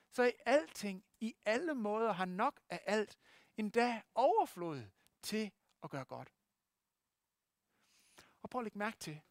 så 0.10 0.24
i 0.24 0.32
alting, 0.46 1.06
i 1.20 1.36
alle 1.46 1.74
måder 1.76 2.12
har 2.12 2.26
nok 2.26 2.62
af 2.70 2.84
alt, 2.86 3.18
endda 3.58 4.02
overflod 4.16 4.90
til 5.22 5.52
at 5.84 5.90
gøre 5.90 6.06
godt. 6.06 6.34
Og 8.42 8.50
prøv 8.50 8.60
at 8.60 8.64
lægge 8.64 8.78
mærke 8.78 8.98
til, 8.98 9.22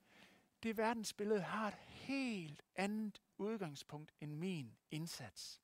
det 0.62 0.76
verdensbillede 0.76 1.42
har 1.42 1.68
et 1.68 1.74
helt 2.00 2.62
andet 2.76 3.22
udgangspunkt 3.38 4.12
end 4.20 4.32
min 4.32 4.76
indsats. 4.90 5.62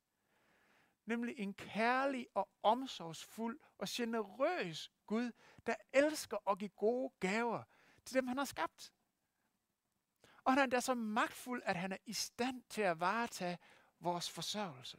Nemlig 1.06 1.34
en 1.38 1.54
kærlig 1.54 2.26
og 2.34 2.48
omsorgsfuld 2.62 3.60
og 3.78 3.86
generøs 3.90 4.92
Gud, 5.06 5.32
der 5.66 5.74
elsker 5.92 6.50
at 6.50 6.58
give 6.58 6.70
gode 6.70 7.12
gaver 7.20 7.62
til 8.04 8.14
dem, 8.14 8.26
han 8.26 8.38
har 8.38 8.44
skabt. 8.44 8.92
Og 10.44 10.52
han 10.52 10.58
er 10.58 10.62
endda 10.62 10.80
så 10.80 10.94
magtfuld, 10.94 11.62
at 11.64 11.76
han 11.76 11.92
er 11.92 11.96
i 12.06 12.12
stand 12.12 12.62
til 12.68 12.82
at 12.82 13.00
varetage 13.00 13.58
vores 14.00 14.30
forsørgelse. 14.30 14.98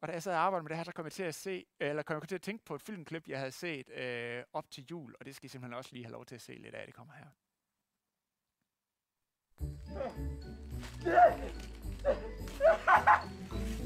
Og 0.00 0.08
da 0.08 0.12
jeg 0.12 0.22
sad 0.22 0.32
og 0.32 0.38
arbejdede 0.38 0.62
med 0.62 0.68
det 0.68 0.76
her, 0.76 0.84
så 0.84 0.92
kom 0.92 1.04
jeg 1.04 1.12
til 1.12 1.22
at 1.22 1.34
se, 1.34 1.66
eller 1.80 2.02
kom 2.02 2.14
jeg 2.20 2.28
til 2.28 2.34
at 2.34 2.42
tænke 2.42 2.64
på 2.64 2.74
et 2.74 2.82
filmklip, 2.82 3.28
jeg 3.28 3.38
havde 3.38 3.52
set 3.52 3.90
øh, 3.90 4.44
op 4.52 4.70
til 4.70 4.86
jul, 4.90 5.14
og 5.20 5.26
det 5.26 5.36
skal 5.36 5.46
I 5.46 5.48
simpelthen 5.48 5.74
også 5.74 5.92
lige 5.92 6.04
have 6.04 6.12
lov 6.12 6.24
til 6.24 6.34
at 6.34 6.40
se 6.40 6.52
lidt 6.52 6.74
af. 6.74 6.86
Det 6.86 6.94
kommer 6.94 7.14
her. 7.14 7.26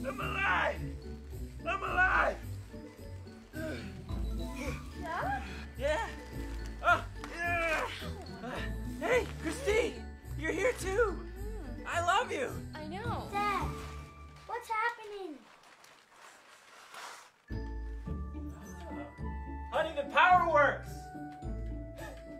I'm 0.07 0.21
alive! 0.21 0.81
I'm 1.67 1.83
alive! 1.83 2.37
Yeah? 5.01 5.43
Yeah. 5.79 6.07
Oh, 6.83 7.05
yeah. 7.37 7.87
Hey, 9.01 9.27
Christine, 9.43 9.95
you're 10.39 10.53
here 10.53 10.73
too. 10.81 11.19
I 11.87 12.01
love 12.05 12.33
you. 12.33 12.51
I 12.75 12.87
know. 12.87 13.29
Dad, 13.33 13.67
what's 14.47 14.69
happening? 14.69 15.37
Honey, 19.73 19.91
the 19.97 20.05
power 20.15 20.53
works. 20.53 20.91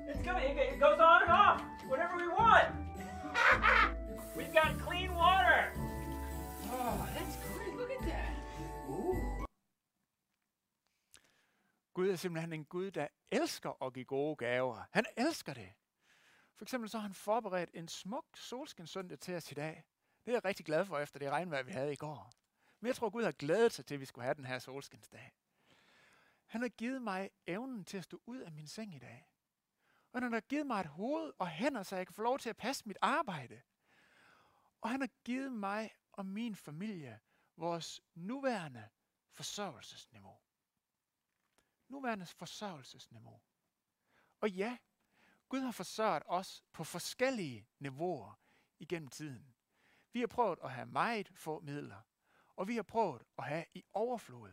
It's 0.09 0.23
coming. 0.25 0.45
It 0.45 0.81
goes 0.81 0.99
on 0.99 1.23
and 1.23 1.31
off 1.31 1.63
whenever 1.89 2.17
we 2.17 2.29
want. 2.29 2.67
We've 4.37 4.55
got 4.61 4.71
clean 4.87 5.11
water. 5.15 5.61
Oh, 6.77 7.01
that's 7.17 7.37
great. 7.47 7.75
Look 7.77 7.91
at 7.91 8.03
that. 8.11 8.33
Ooh. 8.89 9.45
Gud 11.95 12.11
er 12.11 12.17
simpelthen 12.17 12.53
en 12.53 12.65
Gud, 12.65 12.91
der 12.91 13.07
elsker 13.31 13.83
at 13.83 13.93
give 13.93 14.05
gode 14.05 14.37
gaver. 14.37 14.85
Han 14.91 15.05
elsker 15.17 15.55
det. 15.55 15.73
For 16.57 16.65
eksempel 16.65 16.91
så 16.91 16.99
har 16.99 17.03
han 17.03 17.15
forberedt 17.15 17.71
en 17.75 17.89
smuk 17.89 18.27
solskinssøndag 18.35 19.19
til 19.21 19.35
os 19.35 19.53
i 19.53 19.55
dag. 19.55 19.85
Det 20.25 20.31
er 20.31 20.37
jeg 20.37 20.45
rigtig 20.45 20.67
glad 20.67 20.85
for, 20.85 20.99
efter 20.99 21.19
det 21.19 21.31
regnvejr, 21.31 21.63
vi 21.63 21.73
havde 21.73 21.93
i 21.93 21.97
går. 21.97 22.33
Men 22.81 22.87
jeg 22.87 22.97
tror, 22.97 23.11
Gud 23.11 23.25
har 23.25 23.33
glædet 23.33 23.73
sig 23.73 23.87
til, 23.87 23.95
at 23.95 24.01
vi 24.01 24.05
skulle 24.05 24.25
have 24.25 24.35
den 24.35 24.45
her 24.45 24.59
solskinsdag. 24.59 25.33
Han 26.47 26.61
har 26.61 26.69
givet 26.69 27.03
mig 27.03 27.31
evnen 27.47 27.85
til 27.85 27.99
at 27.99 28.05
stå 28.05 28.21
ud 28.27 28.39
af 28.39 28.53
min 28.53 28.67
seng 28.67 28.95
i 28.95 28.99
dag. 28.99 29.29
Men 30.19 30.23
han 30.23 30.33
har 30.33 30.41
givet 30.41 30.67
mig 30.67 30.81
et 30.81 30.87
hoved 30.87 31.33
og 31.39 31.49
hænder, 31.49 31.83
så 31.83 31.97
jeg 31.97 32.07
kan 32.07 32.15
få 32.15 32.23
lov 32.23 32.39
til 32.39 32.51
at 32.51 32.57
passe 32.57 32.89
mit 32.89 32.97
arbejde. 33.03 33.63
Og 34.81 34.91
han 34.91 35.01
har 35.01 35.09
givet 35.25 35.53
mig 35.53 35.91
og 36.13 36.27
min 36.27 36.57
familie 36.57 37.21
vores 37.57 38.01
nuværende 38.15 38.89
forsørgelsesniveau. 39.31 40.39
Nuværende 41.89 42.27
forsørgelsesniveau. 42.27 43.41
Og 44.41 44.51
ja, 44.51 44.79
Gud 45.49 45.61
har 45.61 45.73
forsørget 45.73 46.23
os 46.27 46.65
på 46.73 46.85
forskellige 46.85 47.69
niveauer 47.79 48.41
igennem 48.79 49.09
tiden. 49.09 49.55
Vi 50.13 50.21
har 50.21 50.27
prøvet 50.27 50.59
at 50.63 50.73
have 50.73 50.87
meget 50.87 51.29
få 51.35 51.61
midler, 51.61 52.01
og 52.57 52.69
vi 52.69 52.77
har 52.77 52.83
prøvet 52.83 53.23
at 53.39 53.45
have 53.45 53.65
i 53.75 53.85
overflod. 53.93 54.53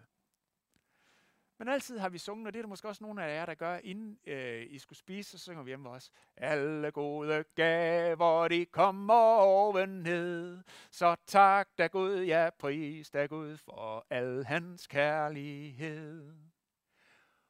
Men 1.58 1.68
altid 1.68 2.00
har 2.00 2.10
vi 2.10 2.18
sunget, 2.18 2.48
og 2.48 2.54
det 2.54 2.60
er 2.60 2.64
der 2.64 2.70
måske 2.70 2.88
også 2.88 3.04
nogle 3.04 3.24
af 3.24 3.36
jer, 3.36 3.46
der 3.46 3.54
gør, 3.54 3.78
inden 3.84 4.20
øh, 4.28 4.66
I 4.70 4.80
skulle 4.80 5.00
spise, 5.00 5.32
så 5.32 5.38
synger 5.38 5.64
vi 5.64 5.70
hjemme 5.70 5.90
også. 5.90 6.12
Alle 6.38 6.92
gode 6.92 7.44
gaver, 7.56 8.48
de 8.48 8.66
kommer 8.66 9.36
oven 9.36 9.90
ned. 9.90 10.64
Så 10.92 11.16
tak 11.26 11.70
da 11.78 11.88
Gud, 11.88 12.24
ja 12.24 12.50
pris 12.60 13.10
da 13.10 13.26
Gud 13.26 13.58
for 13.58 14.06
al 14.10 14.46
hans 14.46 14.88
kærlighed. 14.88 16.34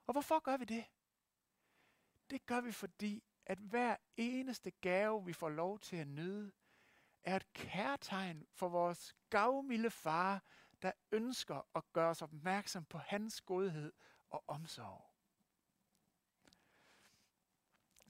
Og 0.07 0.11
hvorfor 0.11 0.39
gør 0.39 0.57
vi 0.57 0.65
det? 0.65 0.83
Det 2.29 2.45
gør 2.45 2.61
vi, 2.61 2.71
fordi 2.71 3.23
at 3.45 3.57
hver 3.57 3.95
eneste 4.17 4.71
gave, 4.71 5.25
vi 5.25 5.33
får 5.33 5.49
lov 5.49 5.79
til 5.79 5.95
at 5.95 6.07
nyde, 6.07 6.51
er 7.23 7.35
et 7.35 7.53
kærtegn 7.53 8.47
for 8.53 8.69
vores 8.69 9.15
gavmilde 9.29 9.89
far, 9.89 10.43
der 10.85 10.91
ønsker 11.11 11.61
at 11.75 11.93
gøre 11.93 12.09
os 12.09 12.21
opmærksom 12.21 12.85
på 12.85 12.97
hans 12.97 13.41
godhed 13.41 13.93
og 14.29 14.43
omsorg. 14.47 15.05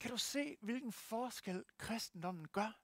Kan 0.00 0.10
du 0.10 0.18
se, 0.18 0.56
hvilken 0.60 0.92
forskel 0.92 1.64
kristendommen 1.78 2.48
gør? 2.48 2.80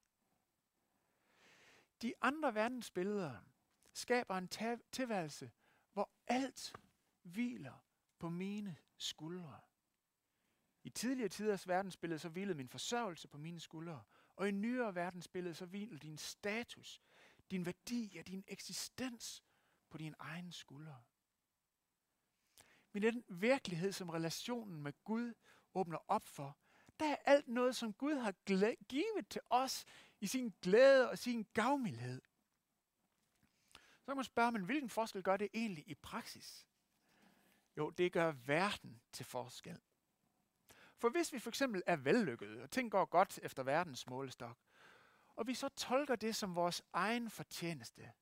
De 2.02 2.12
andre 2.20 2.54
verdensbilleder 2.54 3.36
skaber 3.92 4.38
en 4.38 4.48
tilværelse, 4.92 5.50
hvor 5.92 6.10
alt 6.26 6.76
hviler 7.22 7.84
på 8.18 8.28
mine 8.28 8.76
skuldre. 8.96 9.60
I 10.84 10.90
tidligere 10.90 11.28
tiders 11.28 11.68
verdensbillede 11.68 12.18
så 12.18 12.28
hvilede 12.28 12.56
min 12.56 12.68
forsørgelse 12.68 13.28
på 13.28 13.38
mine 13.38 13.60
skuldre, 13.60 14.04
og 14.36 14.48
i 14.48 14.50
nyere 14.50 14.94
verdensbillede 14.94 15.54
så 15.54 15.66
hvilede 15.66 15.98
din 15.98 16.18
status, 16.18 17.02
din 17.50 17.66
værdi 17.66 18.16
og 18.20 18.26
din 18.26 18.44
eksistens 18.48 19.42
på 19.92 19.98
dine 19.98 20.16
egne 20.18 20.52
skuldre. 20.52 21.02
Men 22.92 23.02
den 23.02 23.24
virkelighed, 23.28 23.92
som 23.92 24.08
relationen 24.08 24.82
med 24.82 24.92
Gud 25.04 25.34
åbner 25.74 25.98
op 26.08 26.26
for, 26.26 26.58
der 27.00 27.12
er 27.12 27.16
alt 27.24 27.48
noget, 27.48 27.76
som 27.76 27.92
Gud 27.92 28.14
har 28.14 28.34
givet 28.88 29.28
til 29.28 29.40
os 29.50 29.84
i 30.20 30.26
sin 30.26 30.54
glæde 30.62 31.10
og 31.10 31.18
sin 31.18 31.46
gavmildhed. 31.54 32.22
Så 33.72 34.06
kan 34.06 34.16
man 34.16 34.24
spørge, 34.24 34.52
men 34.52 34.64
hvilken 34.64 34.90
forskel 34.90 35.22
gør 35.22 35.36
det 35.36 35.48
egentlig 35.54 35.88
i 35.88 35.94
praksis? 35.94 36.66
Jo, 37.76 37.90
det 37.90 38.12
gør 38.12 38.32
verden 38.32 39.02
til 39.12 39.26
forskel. 39.26 39.80
For 40.98 41.08
hvis 41.08 41.32
vi 41.32 41.38
for 41.38 41.50
eksempel 41.50 41.82
er 41.86 41.96
vellykkede, 41.96 42.62
og 42.62 42.70
ting 42.70 42.90
går 42.90 43.04
godt 43.04 43.38
efter 43.42 43.62
verdens 43.62 44.06
målestok, 44.06 44.58
og 45.36 45.46
vi 45.46 45.54
så 45.54 45.68
tolker 45.68 46.16
det 46.16 46.36
som 46.36 46.54
vores 46.54 46.82
egen 46.92 47.30
fortjeneste, 47.30 48.12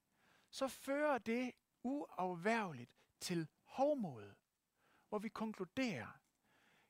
så 0.51 0.69
fører 0.69 1.19
det 1.19 1.53
uafværligt 1.83 2.97
til 3.21 3.49
hovmod, 3.63 4.35
hvor 5.09 5.19
vi 5.19 5.29
konkluderer, 5.29 6.21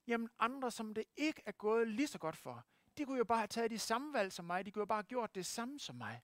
jamen 0.07 0.31
andre, 0.39 0.71
som 0.71 0.95
det 0.95 1.05
ikke 1.17 1.43
er 1.47 1.53
gået 1.53 1.89
lige 1.89 2.07
så 2.07 2.19
godt 2.19 2.37
for, 2.37 2.67
de 2.99 3.05
kunne 3.05 3.19
jo 3.19 3.25
bare 3.25 3.39
have 3.39 3.49
taget 3.49 3.71
de 3.71 3.79
samme 3.79 4.13
valg 4.13 4.33
som 4.33 4.45
mig, 4.45 4.67
de 4.67 4.71
kunne 4.71 4.81
jo 4.81 4.87
bare 4.87 4.97
have 4.97 5.09
gjort 5.09 5.35
det 5.35 5.47
samme 5.47 5.81
som 5.81 5.97
mig. 5.97 6.23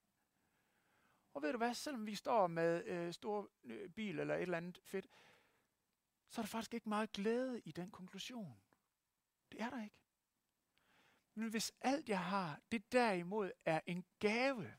Og 1.35 1.43
ved 1.43 1.53
du 1.53 1.59
hvad, 1.59 1.75
selvom 1.75 2.07
vi 2.07 2.15
står 2.15 2.47
med 2.47 2.85
øh, 2.85 3.13
stor 3.13 3.51
øh, 3.65 3.89
bil 3.91 4.21
eller 4.21 4.35
et 4.35 4.43
eller 4.43 4.57
andet 4.57 4.79
fedt, 4.83 5.07
så 6.29 6.41
er 6.41 6.43
der 6.43 6.49
faktisk 6.49 6.75
ikke 6.75 6.89
meget 6.89 7.13
glæde 7.13 7.61
i 7.61 7.73
den 7.73 7.91
konklusion. 7.91 8.61
Det 9.53 9.61
er 9.61 9.71
der 9.71 9.83
ikke. 9.83 9.97
Men 11.35 11.49
hvis 11.49 11.73
alt 11.81 12.09
jeg 12.09 12.25
har, 12.25 12.61
det 12.73 12.93
derimod 12.93 13.51
er 13.65 13.81
en 13.87 14.05
gave, 14.19 14.75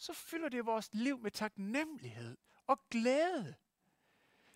så 0.00 0.12
fylder 0.12 0.48
det 0.48 0.66
vores 0.66 0.88
liv 0.92 1.18
med 1.18 1.30
taknemmelighed 1.30 2.36
og 2.66 2.88
glæde. 2.90 3.54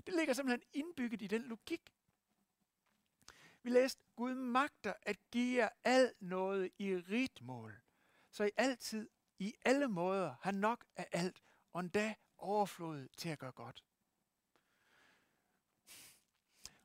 Det 0.06 0.14
ligger 0.14 0.34
simpelthen 0.34 0.68
indbygget 0.72 1.22
i 1.22 1.26
den 1.26 1.42
logik. 1.42 1.94
Vi 3.62 3.70
læste, 3.70 4.02
Gud 4.16 4.34
magter 4.34 4.92
at 5.02 5.30
give 5.30 5.62
jer 5.62 5.68
alt 5.84 6.22
noget 6.22 6.70
i 6.78 6.96
rigt 6.96 7.42
mål, 7.42 7.80
så 8.30 8.44
I 8.44 8.50
altid, 8.56 9.10
i 9.38 9.54
alle 9.64 9.88
måder, 9.88 10.34
har 10.40 10.50
nok 10.50 10.84
af 10.96 11.08
alt, 11.12 11.42
og 11.72 11.80
endda 11.80 12.14
overflod 12.38 13.08
til 13.16 13.28
at 13.28 13.38
gøre 13.38 13.52
godt. 13.52 13.84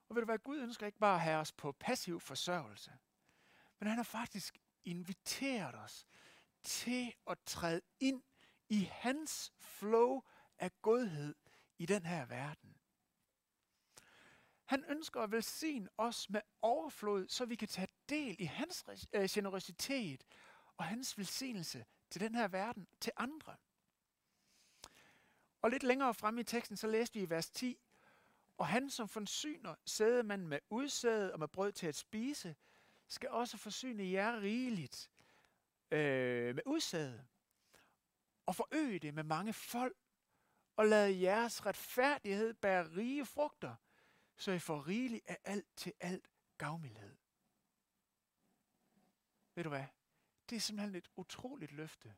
Og 0.09 0.15
ved 0.15 0.21
du 0.21 0.25
hvad, 0.25 0.39
Gud 0.39 0.59
ønsker 0.59 0.85
ikke 0.85 0.99
bare 0.99 1.15
at 1.15 1.21
have 1.21 1.37
os 1.37 1.51
på 1.51 1.71
passiv 1.71 2.19
forsørgelse, 2.19 2.91
men 3.79 3.87
han 3.87 3.97
har 3.97 4.03
faktisk 4.03 4.57
inviteret 4.83 5.75
os 5.75 6.07
til 6.63 7.13
at 7.27 7.37
træde 7.45 7.81
ind 7.99 8.23
i 8.69 8.89
hans 8.91 9.53
flow 9.59 10.21
af 10.57 10.81
godhed 10.81 11.35
i 11.77 11.85
den 11.85 12.05
her 12.05 12.25
verden. 12.25 12.75
Han 14.65 14.85
ønsker 14.89 15.21
at 15.21 15.31
velsigne 15.31 15.89
os 15.97 16.29
med 16.29 16.41
overflod, 16.61 17.27
så 17.27 17.45
vi 17.45 17.55
kan 17.55 17.67
tage 17.67 17.87
del 18.09 18.35
i 18.39 18.45
hans 18.45 18.85
øh, 19.13 19.29
generositet 19.29 20.23
og 20.77 20.85
hans 20.85 21.17
velsignelse 21.17 21.85
til 22.09 22.21
den 22.21 22.35
her 22.35 22.47
verden, 22.47 22.87
til 22.99 23.11
andre. 23.17 23.55
Og 25.61 25.69
lidt 25.69 25.83
længere 25.83 26.13
frem 26.13 26.37
i 26.37 26.43
teksten, 26.43 26.77
så 26.77 26.87
læste 26.87 27.13
vi 27.13 27.25
i 27.25 27.29
vers 27.29 27.49
10, 27.49 27.77
og 28.57 28.67
han 28.67 28.89
som 28.89 29.07
forsyner 29.07 29.75
sæde 29.85 30.23
man 30.23 30.47
med 30.47 30.59
udsæde 30.69 31.33
og 31.33 31.39
med 31.39 31.47
brød 31.47 31.71
til 31.71 31.87
at 31.87 31.95
spise, 31.95 32.55
skal 33.07 33.29
også 33.29 33.57
forsyne 33.57 34.11
jer 34.11 34.41
rigeligt 34.41 35.11
øh, 35.91 36.55
med 36.55 36.63
udsæde 36.65 37.25
og 38.49 38.55
forøg 38.55 39.01
det 39.01 39.13
med 39.13 39.23
mange 39.23 39.53
folk, 39.53 39.97
og 40.75 40.85
lade 40.85 41.21
jeres 41.21 41.65
retfærdighed 41.65 42.53
bære 42.53 42.95
rige 42.95 43.25
frugter, 43.25 43.75
så 44.37 44.51
I 44.51 44.59
får 44.59 44.87
rigeligt 44.87 45.25
af 45.27 45.37
alt 45.43 45.67
til 45.75 45.93
alt 45.99 46.29
gavmildhed. 46.57 47.17
Ved 49.55 49.63
du 49.63 49.69
hvad? 49.69 49.85
Det 50.49 50.55
er 50.55 50.59
simpelthen 50.59 50.95
et 50.95 51.09
utroligt 51.15 51.71
løfte. 51.71 52.15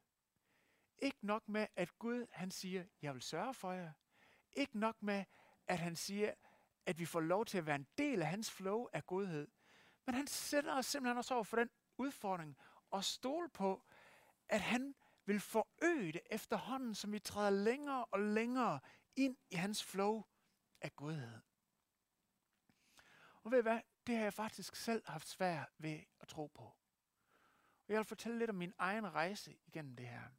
Ikke 0.98 1.26
nok 1.26 1.50
med, 1.50 1.68
at 1.76 2.00
Gud 2.00 2.28
han 2.32 2.52
siger, 2.52 2.86
jeg 3.02 3.14
vil 3.14 3.22
sørge 3.22 3.54
for 3.54 3.72
jer. 3.72 3.92
Ikke 4.52 4.80
nok 4.80 5.02
med, 5.02 5.26
at 5.68 5.80
han 5.80 5.96
siger, 5.96 6.34
at 6.86 7.00
vi 7.00 7.06
får 7.06 7.20
lov 7.20 7.46
til 7.46 7.58
at 7.58 7.66
være 7.66 7.76
en 7.76 7.88
del 7.98 8.22
af 8.22 8.28
hans 8.28 8.52
flow 8.52 8.88
af 8.94 9.06
godhed. 9.06 9.48
Men 10.06 10.16
han 10.16 10.28
sætter 10.28 10.78
os 10.78 10.86
simpelthen 10.86 11.18
også 11.18 11.34
over 11.34 11.44
for 11.44 11.58
den 11.58 11.70
udfordring 11.98 12.58
og 12.92 13.04
stole 13.04 13.50
på, 13.50 13.84
at 14.50 14.62
han 14.62 14.96
vil 15.32 15.40
forøge 15.40 16.12
det 16.12 16.22
efterhånden, 16.30 16.96
som 16.96 17.12
vi 17.12 17.20
træder 17.20 17.50
længere 17.50 18.06
og 18.06 18.20
længere 18.20 18.80
ind 19.16 19.38
i 19.50 19.56
hans 19.56 19.84
flow 19.84 20.24
af 20.82 20.96
godhed. 20.96 21.40
Og 23.44 23.52
ved 23.52 23.60
I 23.60 23.62
hvad? 23.62 23.80
Det 24.08 24.16
har 24.16 24.24
jeg 24.24 24.34
faktisk 24.34 24.76
selv 24.76 25.04
haft 25.08 25.28
svært 25.28 25.70
ved 25.78 26.00
at 26.20 26.28
tro 26.28 26.48
på. 26.48 26.64
Og 27.88 27.94
jeg 27.94 27.98
vil 27.98 28.06
fortælle 28.06 28.40
lidt 28.40 28.50
om 28.50 28.56
min 28.56 28.74
egen 28.78 29.14
rejse 29.14 29.58
igennem 29.66 29.96
det 29.96 30.08
her. 30.08 30.30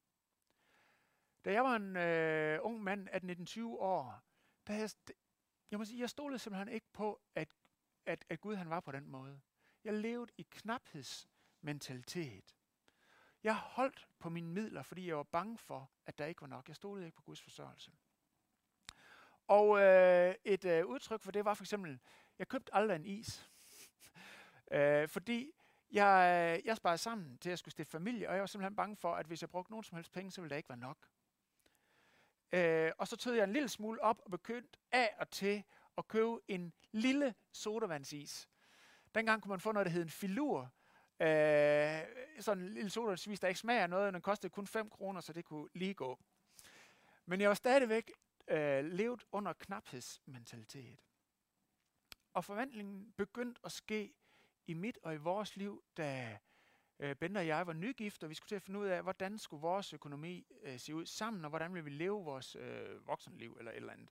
Da 1.44 1.52
jeg 1.52 1.64
var 1.64 1.76
en 1.76 1.96
øh, 1.96 2.58
ung 2.62 2.82
mand, 2.82 3.08
af 3.08 3.18
19-20 3.18 3.62
år, 3.62 4.22
der 4.66 4.74
jeg, 4.74 4.90
jeg 5.70 5.78
må 5.78 5.84
sige, 5.84 6.00
jeg 6.00 6.10
stolede 6.10 6.38
simpelthen 6.38 6.68
ikke 6.68 6.92
på, 6.92 7.22
at, 7.34 7.54
at, 8.06 8.24
at 8.28 8.40
Gud 8.40 8.54
han 8.54 8.70
var 8.70 8.80
på 8.80 8.92
den 8.92 9.08
måde. 9.08 9.40
Jeg 9.84 9.94
levede 9.94 10.32
i 10.38 10.46
knaphedsmentalitet. 10.50 12.56
Jeg 13.44 13.54
holdt 13.54 14.08
på 14.18 14.28
mine 14.28 14.48
midler, 14.48 14.82
fordi 14.82 15.08
jeg 15.08 15.16
var 15.16 15.22
bange 15.22 15.58
for, 15.58 15.90
at 16.06 16.18
der 16.18 16.26
ikke 16.26 16.40
var 16.40 16.46
nok. 16.46 16.68
Jeg 16.68 16.76
stolede 16.76 17.06
ikke 17.06 17.16
på 17.16 17.22
Guds 17.22 17.42
forsørgelse. 17.42 17.92
Og 19.46 19.80
øh, 19.80 20.34
et 20.44 20.64
øh, 20.64 20.86
udtryk 20.86 21.20
for 21.20 21.32
det 21.32 21.44
var 21.44 21.54
for 21.54 21.64
eksempel, 21.64 22.00
jeg 22.38 22.48
købte 22.48 22.74
aldrig 22.74 22.96
en 22.96 23.06
is. 23.06 23.50
øh, 24.72 25.08
fordi 25.08 25.52
jeg, 25.90 26.56
øh, 26.58 26.66
jeg 26.66 26.76
sparede 26.76 26.98
sammen 26.98 27.38
til 27.38 27.50
at 27.50 27.58
skulle 27.58 27.72
stifte 27.72 27.90
familie, 27.90 28.28
og 28.28 28.34
jeg 28.34 28.40
var 28.40 28.46
simpelthen 28.46 28.76
bange 28.76 28.96
for, 28.96 29.14
at 29.14 29.26
hvis 29.26 29.42
jeg 29.42 29.50
brugte 29.50 29.72
nogen 29.72 29.84
som 29.84 29.96
helst 29.96 30.12
penge, 30.12 30.30
så 30.30 30.40
ville 30.40 30.50
der 30.50 30.56
ikke 30.56 30.68
være 30.68 30.78
nok. 30.78 31.08
Øh, 32.52 32.92
og 32.98 33.08
så 33.08 33.16
tød 33.16 33.34
jeg 33.34 33.44
en 33.44 33.52
lille 33.52 33.68
smule 33.68 34.02
op 34.02 34.20
og 34.24 34.30
begyndte 34.30 34.78
af 34.92 35.14
og 35.18 35.30
til 35.30 35.64
at 35.98 36.08
købe 36.08 36.38
en 36.48 36.72
lille 36.92 37.34
sodavandsis. 37.52 38.48
Dengang 39.14 39.42
kunne 39.42 39.50
man 39.50 39.60
få 39.60 39.72
noget, 39.72 39.86
der 39.86 39.92
hed 39.92 40.02
en 40.02 40.10
filur. 40.10 40.70
Øh, 41.20 42.02
sådan 42.40 42.62
en 42.62 42.68
lille 42.68 42.90
sodavandsis, 42.90 43.40
der 43.40 43.48
ikke 43.48 43.60
smager 43.60 43.86
noget, 43.86 44.06
og 44.06 44.12
den 44.12 44.22
kostede 44.22 44.50
kun 44.50 44.66
5 44.66 44.90
kroner, 44.90 45.20
så 45.20 45.32
det 45.32 45.44
kunne 45.44 45.68
lige 45.74 45.94
gå. 45.94 46.18
Men 47.26 47.40
jeg 47.40 47.48
var 47.48 47.54
stadigvæk 47.54 48.12
øh, 48.48 48.84
levet 48.84 49.24
under 49.32 49.52
knaphedsmentalitet. 49.52 51.00
Og 52.34 52.44
forvandlingen 52.44 53.12
begyndte 53.16 53.60
at 53.64 53.72
ske 53.72 54.14
i 54.66 54.74
mit 54.74 54.98
og 55.02 55.14
i 55.14 55.16
vores 55.16 55.56
liv, 55.56 55.84
da 55.96 56.38
øh, 56.98 57.16
Bente 57.16 57.38
og 57.38 57.46
jeg 57.46 57.66
var 57.66 57.72
nygift, 57.72 58.22
og 58.22 58.30
vi 58.30 58.34
skulle 58.34 58.48
til 58.48 58.56
at 58.56 58.62
finde 58.62 58.80
ud 58.80 58.86
af, 58.86 59.02
hvordan 59.02 59.38
skulle 59.38 59.60
vores 59.60 59.92
økonomi 59.92 60.46
øh, 60.62 60.78
se 60.78 60.94
ud 60.94 61.06
sammen, 61.06 61.44
og 61.44 61.48
hvordan 61.48 61.74
ville 61.74 61.84
vi 61.84 61.90
leve 61.90 62.24
vores 62.24 62.56
øh, 62.56 63.06
voksenliv 63.06 63.56
eller 63.58 63.72
et 63.72 63.76
eller 63.76 63.92
andet. 63.92 64.08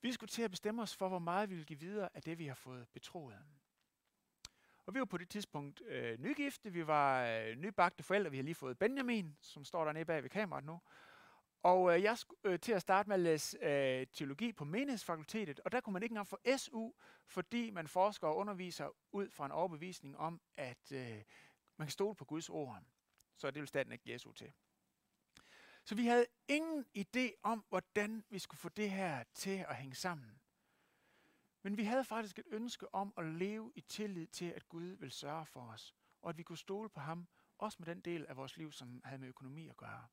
Vi 0.00 0.12
skulle 0.12 0.30
til 0.30 0.42
at 0.42 0.50
bestemme 0.50 0.82
os 0.82 0.96
for, 0.96 1.08
hvor 1.08 1.18
meget 1.18 1.50
vi 1.50 1.54
ville 1.54 1.66
give 1.66 1.80
videre 1.80 2.08
af 2.14 2.22
det, 2.22 2.38
vi 2.38 2.46
har 2.46 2.54
fået 2.54 2.88
betroet. 2.88 3.38
Og 4.86 4.94
vi 4.94 4.98
var 4.98 5.04
på 5.04 5.18
det 5.18 5.28
tidspunkt 5.28 5.82
øh, 5.86 6.18
nygifte, 6.18 6.72
vi 6.72 6.86
var 6.86 7.26
øh, 7.26 7.56
nybagte 7.56 8.02
forældre, 8.02 8.30
vi 8.30 8.36
har 8.36 8.44
lige 8.44 8.54
fået 8.54 8.78
Benjamin, 8.78 9.36
som 9.40 9.64
står 9.64 9.84
dernede 9.84 10.04
bag 10.04 10.22
ved 10.22 10.30
kameraet 10.30 10.64
nu. 10.64 10.80
Og 11.62 11.96
øh, 11.96 12.02
jeg 12.02 12.18
skulle 12.18 12.40
øh, 12.44 12.60
til 12.60 12.72
at 12.72 12.80
starte 12.80 13.08
med 13.08 13.14
at 13.14 13.20
læse 13.20 13.58
øh, 13.64 14.06
teologi 14.12 14.52
på 14.52 14.64
menighedsfakultetet, 14.64 15.60
og 15.60 15.72
der 15.72 15.80
kunne 15.80 15.92
man 15.92 16.02
ikke 16.02 16.12
engang 16.12 16.28
få 16.28 16.38
SU, 16.56 16.90
fordi 17.26 17.70
man 17.70 17.88
forsker 17.88 18.28
og 18.28 18.36
underviser 18.36 18.88
ud 19.12 19.30
fra 19.30 19.46
en 19.46 19.52
overbevisning 19.52 20.18
om, 20.18 20.40
at 20.56 20.92
øh, 20.92 21.22
man 21.76 21.86
kan 21.86 21.90
stole 21.90 22.14
på 22.14 22.24
Guds 22.24 22.48
ord. 22.48 22.82
Så 23.36 23.50
det 23.50 23.60
vil 23.60 23.68
staten 23.68 23.92
ikke 23.92 24.12
Jesu 24.12 24.32
til. 24.32 24.52
Så 25.84 25.94
vi 25.94 26.06
havde 26.06 26.26
ingen 26.48 26.86
idé 26.98 27.40
om, 27.42 27.64
hvordan 27.68 28.24
vi 28.30 28.38
skulle 28.38 28.58
få 28.58 28.68
det 28.68 28.90
her 28.90 29.24
til 29.34 29.64
at 29.68 29.76
hænge 29.76 29.94
sammen. 29.94 30.41
Men 31.62 31.76
vi 31.76 31.84
havde 31.84 32.04
faktisk 32.04 32.38
et 32.38 32.46
ønske 32.48 32.94
om 32.94 33.14
at 33.16 33.24
leve 33.24 33.72
i 33.74 33.80
tillid 33.80 34.26
til, 34.26 34.44
at 34.44 34.68
Gud 34.68 34.84
vil 34.84 35.10
sørge 35.10 35.46
for 35.46 35.60
os, 35.60 35.94
og 36.22 36.28
at 36.28 36.38
vi 36.38 36.42
kunne 36.42 36.58
stole 36.58 36.88
på 36.88 37.00
ham, 37.00 37.28
også 37.58 37.76
med 37.80 37.86
den 37.86 38.00
del 38.00 38.26
af 38.26 38.36
vores 38.36 38.56
liv, 38.56 38.72
som 38.72 39.00
havde 39.04 39.18
med 39.18 39.28
økonomi 39.28 39.68
at 39.68 39.76
gøre. 39.76 40.08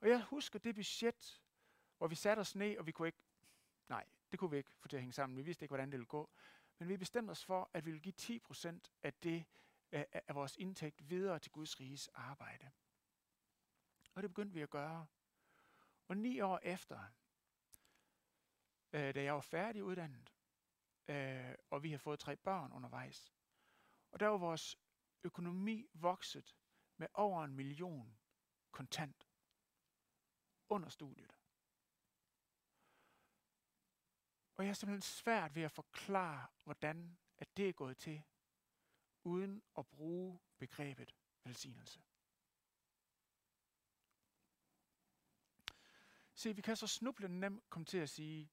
Og 0.00 0.08
jeg 0.08 0.22
husker 0.22 0.58
det 0.58 0.74
budget, 0.74 1.42
hvor 1.98 2.08
vi 2.08 2.14
satte 2.14 2.40
os 2.40 2.54
ned, 2.54 2.78
og 2.78 2.86
vi 2.86 2.92
kunne 2.92 3.08
ikke, 3.08 3.22
nej, 3.88 4.04
det 4.30 4.38
kunne 4.38 4.50
vi 4.50 4.56
ikke 4.56 4.70
få 4.78 4.88
til 4.88 4.96
at 4.96 5.02
hænge 5.02 5.12
sammen. 5.12 5.36
Vi 5.36 5.42
vidste 5.42 5.64
ikke, 5.64 5.70
hvordan 5.70 5.90
det 5.90 5.98
ville 5.98 6.06
gå. 6.06 6.30
Men 6.78 6.88
vi 6.88 6.96
bestemte 6.96 7.30
os 7.30 7.44
for, 7.44 7.70
at 7.74 7.86
vi 7.86 7.90
ville 7.90 8.12
give 8.12 8.40
10% 8.40 8.78
af, 9.02 9.14
det, 9.14 9.44
af, 9.92 10.22
af 10.28 10.34
vores 10.34 10.56
indtægt 10.56 11.10
videre 11.10 11.38
til 11.38 11.52
Guds 11.52 11.80
riges 11.80 12.08
arbejde. 12.14 12.70
Og 14.14 14.22
det 14.22 14.30
begyndte 14.30 14.54
vi 14.54 14.60
at 14.60 14.70
gøre. 14.70 15.06
Og 16.08 16.16
ni 16.16 16.40
år 16.40 16.60
efter, 16.62 17.00
øh, 18.94 19.14
da 19.14 19.22
jeg 19.22 19.34
var 19.34 19.40
færdig 19.40 19.84
uddannet, 19.84 20.34
øh, 21.08 21.54
og 21.70 21.82
vi 21.82 21.90
har 21.90 21.98
fået 21.98 22.18
tre 22.18 22.36
børn 22.36 22.72
undervejs, 22.72 23.32
og 24.10 24.20
der 24.20 24.26
var 24.26 24.38
vores 24.38 24.76
økonomi 25.24 25.86
vokset 25.94 26.56
med 26.96 27.08
over 27.14 27.44
en 27.44 27.54
million 27.54 28.18
kontant 28.70 29.28
under 30.68 30.88
studiet. 30.88 31.38
Og 34.56 34.64
jeg 34.64 34.70
er 34.70 34.74
simpelthen 34.74 35.02
svært 35.02 35.54
ved 35.54 35.62
at 35.62 35.72
forklare, 35.72 36.46
hvordan 36.64 37.18
at 37.38 37.56
det 37.56 37.68
er 37.68 37.72
gået 37.72 37.98
til, 37.98 38.22
uden 39.24 39.62
at 39.78 39.86
bruge 39.86 40.40
begrebet 40.58 41.14
velsignelse. 41.44 42.02
Se, 46.34 46.56
vi 46.56 46.62
kan 46.62 46.76
så 46.76 46.86
snuble 46.86 47.28
nemt 47.28 47.70
komme 47.70 47.86
til 47.86 47.98
at 47.98 48.08
sige, 48.10 48.50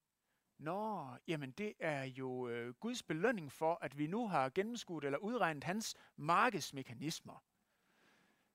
Nå, 0.62 1.08
jamen 1.28 1.52
det 1.52 1.74
er 1.80 2.04
jo 2.04 2.48
øh, 2.48 2.74
Guds 2.74 3.04
belønning 3.04 3.52
for, 3.52 3.78
at 3.82 3.98
vi 3.98 4.08
nu 4.08 4.28
har 4.28 4.50
gennemskudt 4.50 5.06
eller 5.06 5.18
udregnet 5.18 5.64
hans 5.64 5.96
markedsmekanismer. 6.16 7.44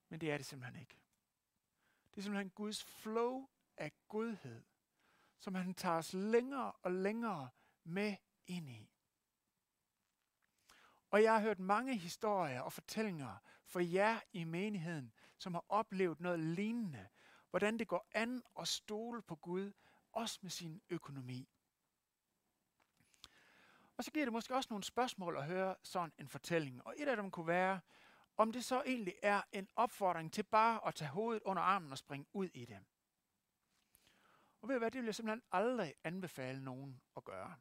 Men 0.09 0.21
det 0.21 0.33
er 0.33 0.37
det 0.37 0.47
simpelthen 0.47 0.81
ikke. 0.81 0.99
Det 2.11 2.19
er 2.19 2.23
simpelthen 2.23 2.51
Guds 2.51 2.85
flow 2.85 3.49
af 3.77 3.93
godhed, 4.09 4.63
som 5.39 5.55
han 5.55 5.75
tager 5.75 5.97
os 5.97 6.13
længere 6.13 6.73
og 6.73 6.93
længere 6.93 7.49
med 7.85 8.17
ind 8.47 8.69
i. 8.69 8.91
Og 11.11 11.23
jeg 11.23 11.33
har 11.33 11.41
hørt 11.41 11.59
mange 11.59 11.97
historier 11.97 12.61
og 12.61 12.73
fortællinger 12.73 13.37
fra 13.65 13.81
jer 13.85 14.21
i 14.33 14.45
menigheden, 14.45 15.13
som 15.39 15.55
har 15.55 15.65
oplevet 15.69 16.21
noget 16.21 16.41
lignende. 16.41 17.09
Hvordan 17.51 17.79
det 17.79 17.89
går 17.89 18.07
an 18.15 18.43
at 18.61 18.69
stole 18.69 19.23
på 19.23 19.37
Gud, 19.37 19.73
også 20.13 20.39
med 20.43 20.51
sin 20.51 20.83
økonomi. 20.89 21.49
Og 23.97 24.05
så 24.05 24.11
giver 24.11 24.27
det 24.27 24.33
måske 24.33 24.55
også 24.55 24.67
nogle 24.71 24.85
spørgsmål 24.85 25.37
at 25.37 25.45
høre 25.45 25.75
sådan 25.83 26.13
en 26.19 26.29
fortælling. 26.29 26.87
Og 26.87 26.95
et 26.97 27.09
af 27.09 27.17
dem 27.17 27.31
kunne 27.31 27.47
være, 27.47 27.81
om 28.37 28.53
det 28.53 28.65
så 28.65 28.83
egentlig 28.87 29.15
er 29.23 29.43
en 29.53 29.69
opfordring 29.77 30.33
til 30.33 30.43
bare 30.43 30.87
at 30.87 30.95
tage 30.95 31.09
hovedet 31.09 31.43
under 31.43 31.63
armen 31.63 31.93
og 31.93 31.99
springe 31.99 32.27
ud 32.33 32.49
i 32.55 32.65
det. 32.65 32.79
Og 34.63 34.69
ved 34.69 34.75
du 34.75 34.79
hvad, 34.79 34.91
det 34.91 34.99
vil 34.99 35.05
jeg 35.07 35.15
simpelthen 35.15 35.43
aldrig 35.53 35.95
anbefale 36.05 36.65
nogen 36.65 37.01
at 37.17 37.25
gøre. 37.25 37.55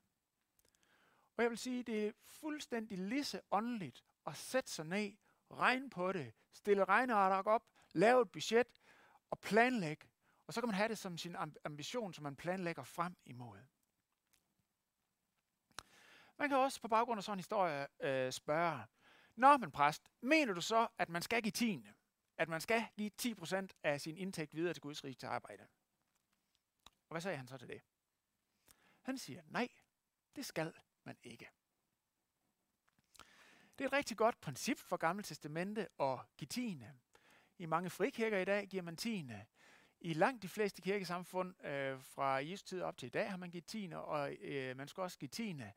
Og 1.37 1.43
jeg 1.43 1.49
vil 1.49 1.57
sige, 1.57 1.83
det 1.83 2.07
er 2.07 2.11
fuldstændig 2.25 2.97
lisse 2.97 3.41
åndeligt 3.51 4.03
at 4.25 4.37
sætte 4.37 4.71
sig 4.71 4.85
ned, 4.85 5.11
regne 5.51 5.89
på 5.89 6.11
det, 6.11 6.33
stille 6.53 6.85
regneark 6.85 7.47
op, 7.47 7.63
lave 7.91 8.21
et 8.21 8.31
budget 8.31 8.67
og 9.29 9.39
planlægge. 9.39 10.07
Og 10.47 10.53
så 10.53 10.61
kan 10.61 10.67
man 10.67 10.75
have 10.75 10.89
det 10.89 10.97
som 10.97 11.17
sin 11.17 11.35
ambition, 11.65 12.13
som 12.13 12.23
man 12.23 12.35
planlægger 12.35 12.83
frem 12.83 13.15
imod. 13.25 13.59
Man 16.37 16.49
kan 16.49 16.57
også 16.57 16.81
på 16.81 16.87
baggrund 16.87 17.17
af 17.17 17.23
sådan 17.23 17.35
en 17.35 17.39
historie 17.39 17.87
øh, 17.99 18.31
spørge, 18.31 18.85
Nå, 19.35 19.57
men 19.57 19.71
præst, 19.71 20.11
mener 20.21 20.53
du 20.53 20.61
så, 20.61 20.87
at 20.97 21.09
man 21.09 21.21
skal 21.21 21.41
give 21.41 21.51
tiende? 21.51 21.93
At 22.37 22.49
man 22.49 22.61
skal 22.61 22.85
give 22.95 23.11
10% 23.21 23.67
af 23.83 24.01
sin 24.01 24.17
indtægt 24.17 24.55
videre 24.55 24.73
til 24.73 24.81
Guds 24.81 25.03
rige 25.03 25.13
til 25.13 25.27
arbejde? 25.27 25.67
Og 26.85 27.13
hvad 27.13 27.21
sagde 27.21 27.37
han 27.37 27.47
så 27.47 27.57
til 27.57 27.67
det? 27.67 27.81
Han 29.01 29.17
siger, 29.17 29.41
nej, 29.47 29.69
det 30.35 30.45
skal 30.45 30.73
man 31.03 31.17
ikke. 31.23 31.49
Det 33.77 33.83
er 33.83 33.87
et 33.87 33.93
rigtig 33.93 34.17
godt 34.17 34.41
princip 34.41 34.79
for 34.79 34.97
Gamle 34.97 35.23
Testamente 35.23 35.87
at 35.99 36.19
give 36.37 36.47
tiende. 36.47 36.93
I 37.57 37.65
mange 37.65 37.89
frikirker 37.89 38.37
i 38.37 38.45
dag 38.45 38.67
giver 38.67 38.83
man 38.83 38.97
tiende. 38.97 39.45
I 39.99 40.13
langt 40.13 40.43
de 40.43 40.49
fleste 40.49 40.81
kirkesamfund 40.81 41.65
øh, 41.65 42.03
fra 42.03 42.25
Jesu 42.25 42.65
tid 42.65 42.81
op 42.81 42.97
til 42.97 43.07
i 43.07 43.09
dag 43.09 43.29
har 43.29 43.37
man 43.37 43.51
givet 43.51 43.65
tiende, 43.65 43.97
og 43.97 44.33
øh, 44.33 44.77
man 44.77 44.87
skal 44.87 45.01
også 45.01 45.19
give 45.19 45.29
tiende 45.29 45.73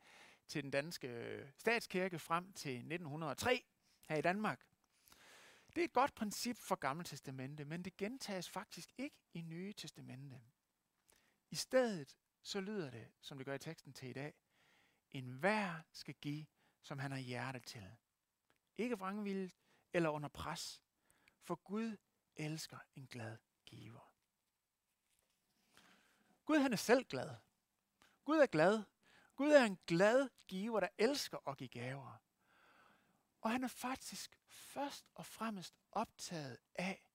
til 0.49 0.63
den 0.63 0.71
danske 0.71 1.07
øh, 1.07 1.49
statskirke 1.57 2.19
frem 2.19 2.53
til 2.53 2.71
1903 2.71 3.65
her 4.07 4.15
i 4.15 4.21
Danmark. 4.21 4.65
Det 5.75 5.81
er 5.81 5.85
et 5.85 5.93
godt 5.93 6.15
princip 6.15 6.57
for 6.57 6.75
Gamle 6.75 7.03
Testamente, 7.03 7.65
men 7.65 7.83
det 7.83 7.97
gentages 7.97 8.49
faktisk 8.49 8.93
ikke 8.97 9.15
i 9.33 9.41
Nye 9.41 9.73
Testamente. 9.73 10.41
I 11.49 11.55
stedet 11.55 12.17
så 12.41 12.61
lyder 12.61 12.89
det, 12.89 13.07
som 13.21 13.37
det 13.37 13.45
gør 13.45 13.53
i 13.53 13.59
teksten 13.59 13.93
til 13.93 14.09
i 14.09 14.13
dag, 14.13 14.33
en 15.11 15.25
hver 15.25 15.81
skal 15.91 16.13
give, 16.13 16.45
som 16.81 16.99
han 16.99 17.11
har 17.11 17.19
hjerte 17.19 17.59
til. 17.59 17.97
Ikke 18.77 18.97
vrangvildt 18.97 19.53
eller 19.93 20.09
under 20.09 20.29
pres, 20.29 20.81
for 21.43 21.55
Gud 21.55 21.97
elsker 22.35 22.77
en 22.95 23.07
glad 23.07 23.37
giver. 23.65 24.13
Gud 26.45 26.57
han 26.57 26.73
er 26.73 26.77
selv 26.77 27.05
glad. 27.05 27.35
Gud 28.25 28.37
er 28.37 28.45
glad, 28.45 28.83
Gud 29.39 29.51
er 29.51 29.65
en 29.65 29.79
glad 29.87 30.29
giver, 30.47 30.79
der 30.79 30.87
elsker 30.97 31.47
at 31.47 31.57
give 31.57 31.69
gaver. 31.69 32.21
Og 33.41 33.51
han 33.51 33.63
er 33.63 33.67
faktisk 33.67 34.39
først 34.47 35.05
og 35.15 35.25
fremmest 35.25 35.75
optaget 35.91 36.57
af, 36.75 37.11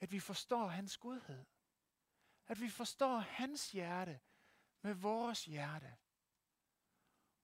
at 0.00 0.12
vi 0.12 0.20
forstår 0.20 0.66
hans 0.66 0.98
godhed. 0.98 1.44
At 2.46 2.60
vi 2.60 2.68
forstår 2.68 3.18
hans 3.18 3.72
hjerte 3.72 4.20
med 4.82 4.94
vores 4.94 5.44
hjerte. 5.44 5.96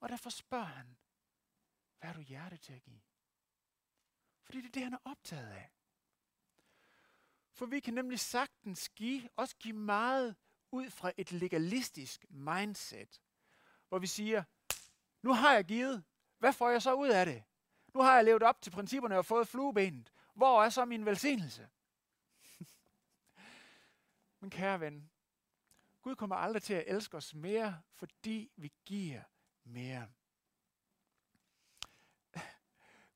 Og 0.01 0.09
derfor 0.09 0.31
spørger 0.31 0.65
han, 0.65 0.97
hvad 1.99 2.09
har 2.11 2.15
du 2.15 2.21
hjerte 2.21 2.57
til 2.57 2.73
at 2.73 2.83
give? 2.83 3.03
Fordi 4.43 4.59
det 4.59 4.67
er 4.67 4.73
det, 4.73 4.83
han 4.83 4.95
er 4.95 4.99
optaget 5.05 5.49
af. 5.49 5.71
For 7.53 7.67
vi 7.67 7.81
kan 7.81 7.95
nemlig 7.95 8.21
sagtens 8.21 8.89
give, 8.89 9.29
også 9.37 9.57
give 9.57 9.77
meget 9.77 10.37
ud 10.71 10.91
fra 10.91 11.13
et 11.17 11.33
legalistisk 11.33 12.31
mindset 12.31 13.21
hvor 13.89 13.99
vi 13.99 14.07
siger, 14.07 14.45
nu 15.23 15.33
har 15.33 15.53
jeg 15.53 15.65
givet, 15.65 16.05
hvad 16.39 16.53
får 16.53 16.71
jeg 16.71 16.83
så 16.83 16.95
ud 16.95 17.09
af 17.09 17.27
det? 17.27 17.45
Nu 17.95 18.01
har 18.01 18.15
jeg 18.15 18.25
levet 18.25 18.43
op 18.43 18.61
til 18.61 18.71
principperne 18.71 19.19
og 19.19 19.27
fået 19.27 19.49
fluebenet. 19.49 20.13
Hvor 20.35 20.65
er 20.65 20.69
så 20.69 20.85
min 20.85 21.07
velsignelse? 21.07 21.69
Men 24.41 24.51
kære 24.51 24.81
ven, 24.81 25.11
Gud 26.03 26.17
kommer 26.17 26.37
aldrig 26.37 26.63
til 26.63 26.75
at 26.75 26.85
elske 26.87 27.17
os 27.17 27.35
mere, 27.35 27.83
fordi 27.95 28.53
vi 28.57 28.73
giver 28.85 29.23
mere. 29.65 30.09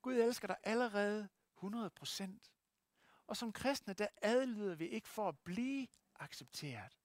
Gud 0.03 0.15
elsker 0.15 0.47
dig 0.47 0.57
allerede 0.63 1.29
100 1.57 1.91
procent. 1.91 2.53
Og 3.27 3.37
som 3.37 3.53
kristne, 3.53 3.95
der 3.95 4.07
adlyder 4.23 4.75
vi 4.75 4.87
ikke 4.87 5.09
for 5.09 5.29
at 5.29 5.39
blive 5.39 5.87
accepteret 6.15 7.02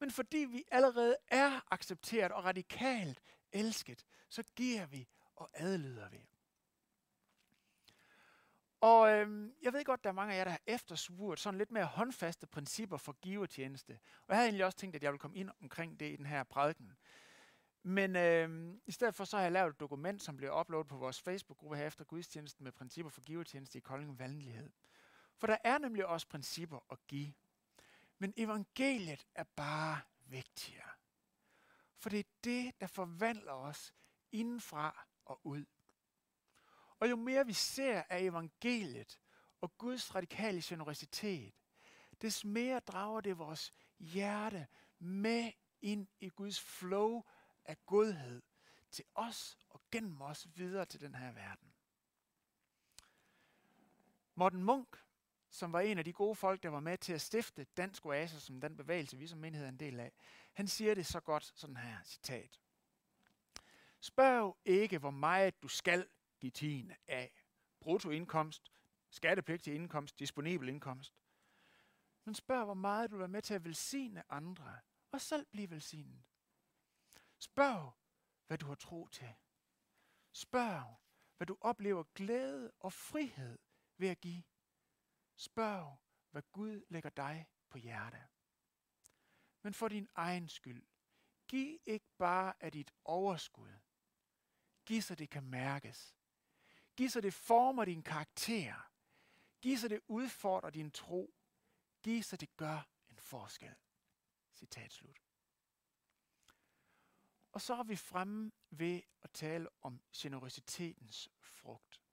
men 0.00 0.10
fordi 0.10 0.38
vi 0.38 0.64
allerede 0.70 1.16
er 1.28 1.72
accepteret 1.72 2.32
og 2.32 2.44
radikalt 2.44 3.20
elsket, 3.52 4.04
så 4.28 4.42
giver 4.56 4.86
vi 4.86 5.08
og 5.36 5.50
adlyder 5.54 6.08
vi. 6.08 6.26
Og 8.80 9.12
øhm, 9.12 9.54
jeg 9.62 9.72
ved 9.72 9.84
godt, 9.84 10.04
der 10.04 10.10
er 10.10 10.14
mange 10.14 10.34
af 10.34 10.38
jer, 10.38 10.44
der 10.44 10.50
har 10.50 10.60
eftersvurt 10.66 11.40
sådan 11.40 11.58
lidt 11.58 11.70
mere 11.70 11.84
håndfaste 11.84 12.46
principper 12.46 12.96
for 12.96 13.12
givertjeneste. 13.12 13.92
Og 13.92 14.28
jeg 14.28 14.36
havde 14.36 14.46
egentlig 14.46 14.64
også 14.64 14.78
tænkt, 14.78 14.96
at 14.96 15.02
jeg 15.02 15.12
ville 15.12 15.18
komme 15.18 15.36
ind 15.36 15.50
omkring 15.62 16.00
det 16.00 16.12
i 16.12 16.16
den 16.16 16.26
her 16.26 16.44
prædiken. 16.44 16.92
Men 17.82 18.16
øhm, 18.16 18.80
i 18.86 18.92
stedet 18.92 19.14
for 19.14 19.24
så 19.24 19.36
har 19.36 19.42
jeg 19.42 19.52
lavet 19.52 19.70
et 19.70 19.80
dokument, 19.80 20.22
som 20.22 20.36
bliver 20.36 20.60
uploadet 20.60 20.88
på 20.88 20.96
vores 20.96 21.20
Facebook-gruppe 21.22 21.76
her 21.76 21.86
efter 21.86 22.04
gudstjenesten 22.04 22.64
med 22.64 22.72
principper 22.72 23.10
for 23.10 23.20
givertjeneste 23.20 23.78
i 23.78 23.80
Kolding 23.80 24.18
Vandlighed. 24.18 24.70
For 25.36 25.46
der 25.46 25.56
er 25.64 25.78
nemlig 25.78 26.06
også 26.06 26.28
principper 26.28 26.78
at 26.90 26.98
give. 27.06 27.32
Men 28.22 28.34
evangeliet 28.36 29.26
er 29.34 29.44
bare 29.44 30.00
vigtigere. 30.26 30.90
For 31.96 32.10
det 32.10 32.18
er 32.20 32.30
det, 32.44 32.80
der 32.80 32.86
forvandler 32.86 33.52
os 33.52 33.94
indenfra 34.32 35.06
og 35.24 35.40
ud. 35.46 35.64
Og 36.98 37.10
jo 37.10 37.16
mere 37.16 37.46
vi 37.46 37.52
ser 37.52 38.02
af 38.08 38.20
evangeliet 38.20 39.20
og 39.60 39.78
Guds 39.78 40.14
radikale 40.14 40.62
generositet, 40.64 41.54
des 42.22 42.44
mere 42.44 42.80
drager 42.80 43.20
det 43.20 43.38
vores 43.38 43.74
hjerte 43.98 44.66
med 44.98 45.52
ind 45.80 46.08
i 46.20 46.28
Guds 46.28 46.60
flow 46.60 47.22
af 47.64 47.86
godhed 47.86 48.42
til 48.90 49.04
os 49.14 49.58
og 49.68 49.80
gennem 49.90 50.20
os 50.20 50.48
videre 50.54 50.84
til 50.84 51.00
den 51.00 51.14
her 51.14 51.32
verden. 51.32 51.74
Morten 54.34 54.62
Munk 54.62 54.96
som 55.50 55.72
var 55.72 55.80
en 55.80 55.98
af 55.98 56.04
de 56.04 56.12
gode 56.12 56.34
folk, 56.34 56.62
der 56.62 56.68
var 56.68 56.80
med 56.80 56.98
til 56.98 57.12
at 57.12 57.20
stifte 57.20 57.64
Dansk 57.64 58.06
Oase, 58.06 58.40
som 58.40 58.60
den 58.60 58.76
bevægelse, 58.76 59.16
vi 59.16 59.26
som 59.26 59.38
menighed 59.38 59.66
er 59.66 59.70
en 59.70 59.80
del 59.80 60.00
af. 60.00 60.12
Han 60.52 60.68
siger 60.68 60.94
det 60.94 61.06
så 61.06 61.20
godt, 61.20 61.52
sådan 61.54 61.76
her, 61.76 61.96
citat. 62.04 62.60
Spørg 64.00 64.58
ikke, 64.64 64.98
hvor 64.98 65.10
meget 65.10 65.62
du 65.62 65.68
skal 65.68 66.08
give 66.40 66.50
tiende 66.50 66.96
af. 67.08 67.32
Bruttoindkomst, 67.80 68.72
skattepligtig 69.10 69.74
indkomst, 69.74 70.18
disponibel 70.18 70.68
indkomst. 70.68 71.14
Men 72.24 72.34
spørg, 72.34 72.64
hvor 72.64 72.74
meget 72.74 73.10
du 73.10 73.20
er 73.20 73.26
med 73.26 73.42
til 73.42 73.54
at 73.54 73.64
velsigne 73.64 74.32
andre, 74.32 74.78
og 75.12 75.20
selv 75.20 75.46
blive 75.46 75.70
velsignet. 75.70 76.22
Spørg, 77.38 77.92
hvad 78.46 78.58
du 78.58 78.66
har 78.66 78.74
tro 78.74 79.08
til. 79.08 79.34
Spørg, 80.32 81.00
hvad 81.36 81.46
du 81.46 81.56
oplever 81.60 82.04
glæde 82.14 82.72
og 82.80 82.92
frihed 82.92 83.58
ved 83.98 84.08
at 84.08 84.20
give. 84.20 84.42
Spørg, 85.40 85.98
hvad 86.30 86.42
Gud 86.52 86.84
lægger 86.88 87.10
dig 87.10 87.48
på 87.68 87.78
hjerte. 87.78 88.28
Men 89.62 89.74
for 89.74 89.88
din 89.88 90.08
egen 90.14 90.48
skyld, 90.48 90.86
giv 91.48 91.78
ikke 91.86 92.06
bare 92.18 92.54
af 92.60 92.72
dit 92.72 92.92
overskud. 93.04 93.72
Giv 94.86 95.02
så 95.02 95.14
det 95.14 95.30
kan 95.30 95.44
mærkes. 95.44 96.16
Giv 96.96 97.08
så 97.08 97.20
det 97.20 97.34
former 97.34 97.84
din 97.84 98.02
karakter. 98.02 98.90
Giv 99.60 99.76
så 99.76 99.88
det 99.88 100.00
udfordrer 100.08 100.70
din 100.70 100.90
tro. 100.90 101.34
Giv 102.02 102.22
så 102.22 102.36
det 102.36 102.56
gør 102.56 102.88
en 103.10 103.18
forskel. 103.18 103.74
Citat 104.54 104.92
slut. 104.92 105.20
Og 107.52 107.60
så 107.60 107.74
er 107.74 107.82
vi 107.82 107.96
fremme 107.96 108.52
ved 108.70 109.02
at 109.22 109.30
tale 109.30 109.68
om 109.82 110.02
generøsitetens 110.16 111.28
frugt. 111.38 112.09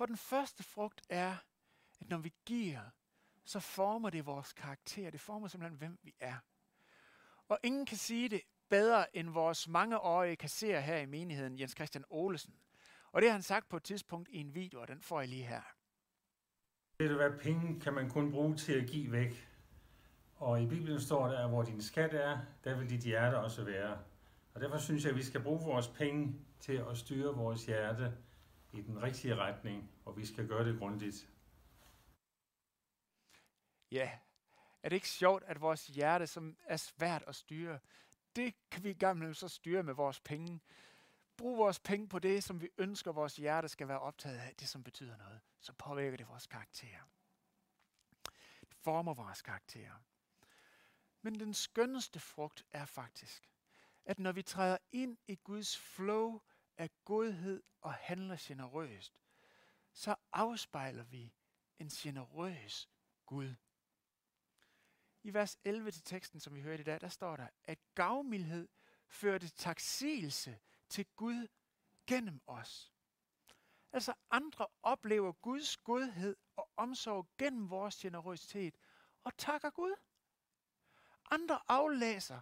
For 0.00 0.06
den 0.06 0.16
første 0.16 0.62
frugt 0.62 1.02
er, 1.08 1.36
at 2.00 2.10
når 2.10 2.18
vi 2.18 2.32
giver, 2.46 2.80
så 3.44 3.60
former 3.60 4.10
det 4.10 4.26
vores 4.26 4.52
karakter. 4.52 5.10
Det 5.10 5.20
former 5.20 5.48
simpelthen, 5.48 5.78
hvem 5.78 5.98
vi 6.02 6.14
er. 6.20 6.34
Og 7.48 7.58
ingen 7.62 7.86
kan 7.86 7.96
sige 7.96 8.28
det 8.28 8.40
bedre 8.68 9.16
end 9.16 9.28
vores 9.28 9.68
mangeårige 9.68 10.36
kasserer 10.36 10.80
her 10.80 10.96
i 10.96 11.06
menigheden, 11.06 11.58
Jens 11.60 11.72
Christian 11.72 12.04
Olesen. 12.10 12.54
Og 13.12 13.22
det 13.22 13.28
har 13.28 13.32
han 13.32 13.42
sagt 13.42 13.68
på 13.68 13.76
et 13.76 13.82
tidspunkt 13.82 14.28
i 14.32 14.36
en 14.36 14.54
video, 14.54 14.80
og 14.80 14.88
den 14.88 15.00
får 15.00 15.20
jeg 15.20 15.28
lige 15.28 15.44
her. 15.44 15.62
Ved 16.98 17.08
du 17.08 17.16
hvad, 17.16 17.38
penge 17.38 17.80
kan 17.80 17.94
man 17.94 18.10
kun 18.10 18.32
bruge 18.32 18.56
til 18.56 18.72
at 18.72 18.86
give 18.88 19.12
væk. 19.12 19.48
Og 20.36 20.62
i 20.62 20.66
Bibelen 20.66 21.00
står 21.00 21.28
der, 21.28 21.44
at 21.44 21.50
hvor 21.50 21.62
din 21.62 21.82
skat 21.82 22.14
er, 22.14 22.38
der 22.64 22.78
vil 22.78 22.90
dit 22.90 23.00
hjerte 23.00 23.38
også 23.38 23.64
være. 23.64 23.98
Og 24.54 24.60
derfor 24.60 24.78
synes 24.78 25.04
jeg, 25.04 25.10
at 25.10 25.16
vi 25.16 25.22
skal 25.22 25.42
bruge 25.42 25.60
vores 25.60 25.88
penge 25.88 26.34
til 26.60 26.84
at 26.90 26.98
styre 26.98 27.34
vores 27.34 27.66
hjerte 27.66 28.12
i 28.72 28.80
den 28.80 29.02
rigtige 29.02 29.36
retning, 29.36 29.90
og 30.04 30.16
vi 30.16 30.26
skal 30.26 30.48
gøre 30.48 30.64
det 30.64 30.78
grundigt. 30.78 31.28
Ja, 33.90 34.18
er 34.82 34.88
det 34.88 34.96
ikke 34.96 35.08
sjovt, 35.08 35.44
at 35.46 35.60
vores 35.60 35.86
hjerte, 35.86 36.26
som 36.26 36.56
er 36.64 36.76
svært 36.76 37.24
at 37.26 37.34
styre, 37.34 37.78
det 38.36 38.54
kan 38.70 38.84
vi 38.84 38.92
gamle 38.92 39.34
så 39.34 39.48
styre 39.48 39.82
med 39.82 39.94
vores 39.94 40.20
penge. 40.20 40.60
Brug 41.36 41.58
vores 41.58 41.78
penge 41.78 42.08
på 42.08 42.18
det, 42.18 42.44
som 42.44 42.60
vi 42.60 42.68
ønsker, 42.78 43.12
vores 43.12 43.36
hjerte 43.36 43.68
skal 43.68 43.88
være 43.88 43.98
optaget 43.98 44.38
af, 44.38 44.54
det 44.60 44.68
som 44.68 44.82
betyder 44.82 45.16
noget. 45.16 45.40
Så 45.60 45.72
påvirker 45.72 46.16
det 46.16 46.28
vores 46.28 46.46
karakter. 46.46 46.98
Det 48.60 48.74
former 48.82 49.14
vores 49.14 49.42
karakter. 49.42 49.90
Men 51.22 51.40
den 51.40 51.54
skønneste 51.54 52.20
frugt 52.20 52.64
er 52.72 52.84
faktisk, 52.84 53.50
at 54.04 54.18
når 54.18 54.32
vi 54.32 54.42
træder 54.42 54.78
ind 54.92 55.18
i 55.26 55.34
Guds 55.34 55.78
flow 55.78 56.40
af 56.76 56.90
godhed 57.04 57.62
og 57.80 57.94
handler 57.94 58.36
generøst, 58.40 59.20
så 59.92 60.14
afspejler 60.32 61.04
vi 61.04 61.32
en 61.78 61.88
generøs 61.88 62.88
Gud. 63.26 63.54
I 65.22 65.34
vers 65.34 65.58
11 65.64 65.90
til 65.90 66.02
teksten, 66.02 66.40
som 66.40 66.54
vi 66.54 66.60
hørte 66.60 66.80
i 66.80 66.84
dag, 66.84 67.00
der 67.00 67.08
står 67.08 67.36
der, 67.36 67.48
at 67.64 67.78
gavmildhed 67.94 68.68
førte 69.08 69.48
taksigelse 69.48 70.58
til 70.88 71.06
Gud 71.16 71.48
gennem 72.06 72.40
os. 72.46 72.92
Altså 73.92 74.14
andre 74.30 74.66
oplever 74.82 75.32
Guds 75.32 75.76
godhed 75.76 76.36
og 76.56 76.70
omsorg 76.76 77.28
gennem 77.38 77.70
vores 77.70 77.96
generøsitet 77.96 78.76
og 79.24 79.36
takker 79.36 79.70
Gud. 79.70 79.94
Andre 81.30 81.60
aflæser, 81.68 82.40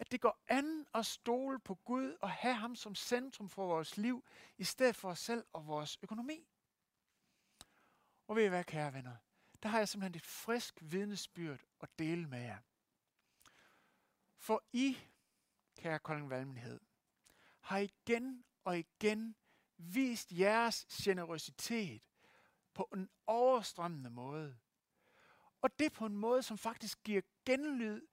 at 0.00 0.12
det 0.12 0.20
går 0.20 0.38
an 0.48 0.86
at 0.94 1.06
stole 1.06 1.58
på 1.58 1.74
Gud 1.74 2.16
og 2.20 2.30
have 2.30 2.54
ham 2.54 2.76
som 2.76 2.94
centrum 2.94 3.48
for 3.48 3.66
vores 3.66 3.96
liv, 3.96 4.24
i 4.58 4.64
stedet 4.64 4.96
for 4.96 5.10
os 5.10 5.18
selv 5.18 5.44
og 5.52 5.66
vores 5.66 5.98
økonomi. 6.02 6.48
Og 8.26 8.36
ved 8.36 8.44
I 8.44 8.48
hvad, 8.48 8.64
kære 8.64 8.94
venner? 8.94 9.16
Der 9.62 9.68
har 9.68 9.78
jeg 9.78 9.88
simpelthen 9.88 10.14
et 10.14 10.26
frisk 10.26 10.78
vidnesbyrd 10.80 11.60
at 11.80 11.98
dele 11.98 12.26
med 12.26 12.40
jer. 12.40 12.58
For 14.38 14.64
I, 14.72 14.98
kære 15.76 15.98
Kolding 15.98 16.30
Valmenhed, 16.30 16.80
har 17.60 17.78
igen 17.78 18.44
og 18.64 18.78
igen 18.78 19.36
vist 19.76 20.32
jeres 20.32 20.86
generøsitet 21.02 22.02
på 22.74 22.88
en 22.94 23.10
overstrømmende 23.26 24.10
måde. 24.10 24.58
Og 25.60 25.78
det 25.78 25.92
på 25.92 26.06
en 26.06 26.16
måde, 26.16 26.42
som 26.42 26.58
faktisk 26.58 27.02
giver 27.02 27.22
genlyd 27.44 28.06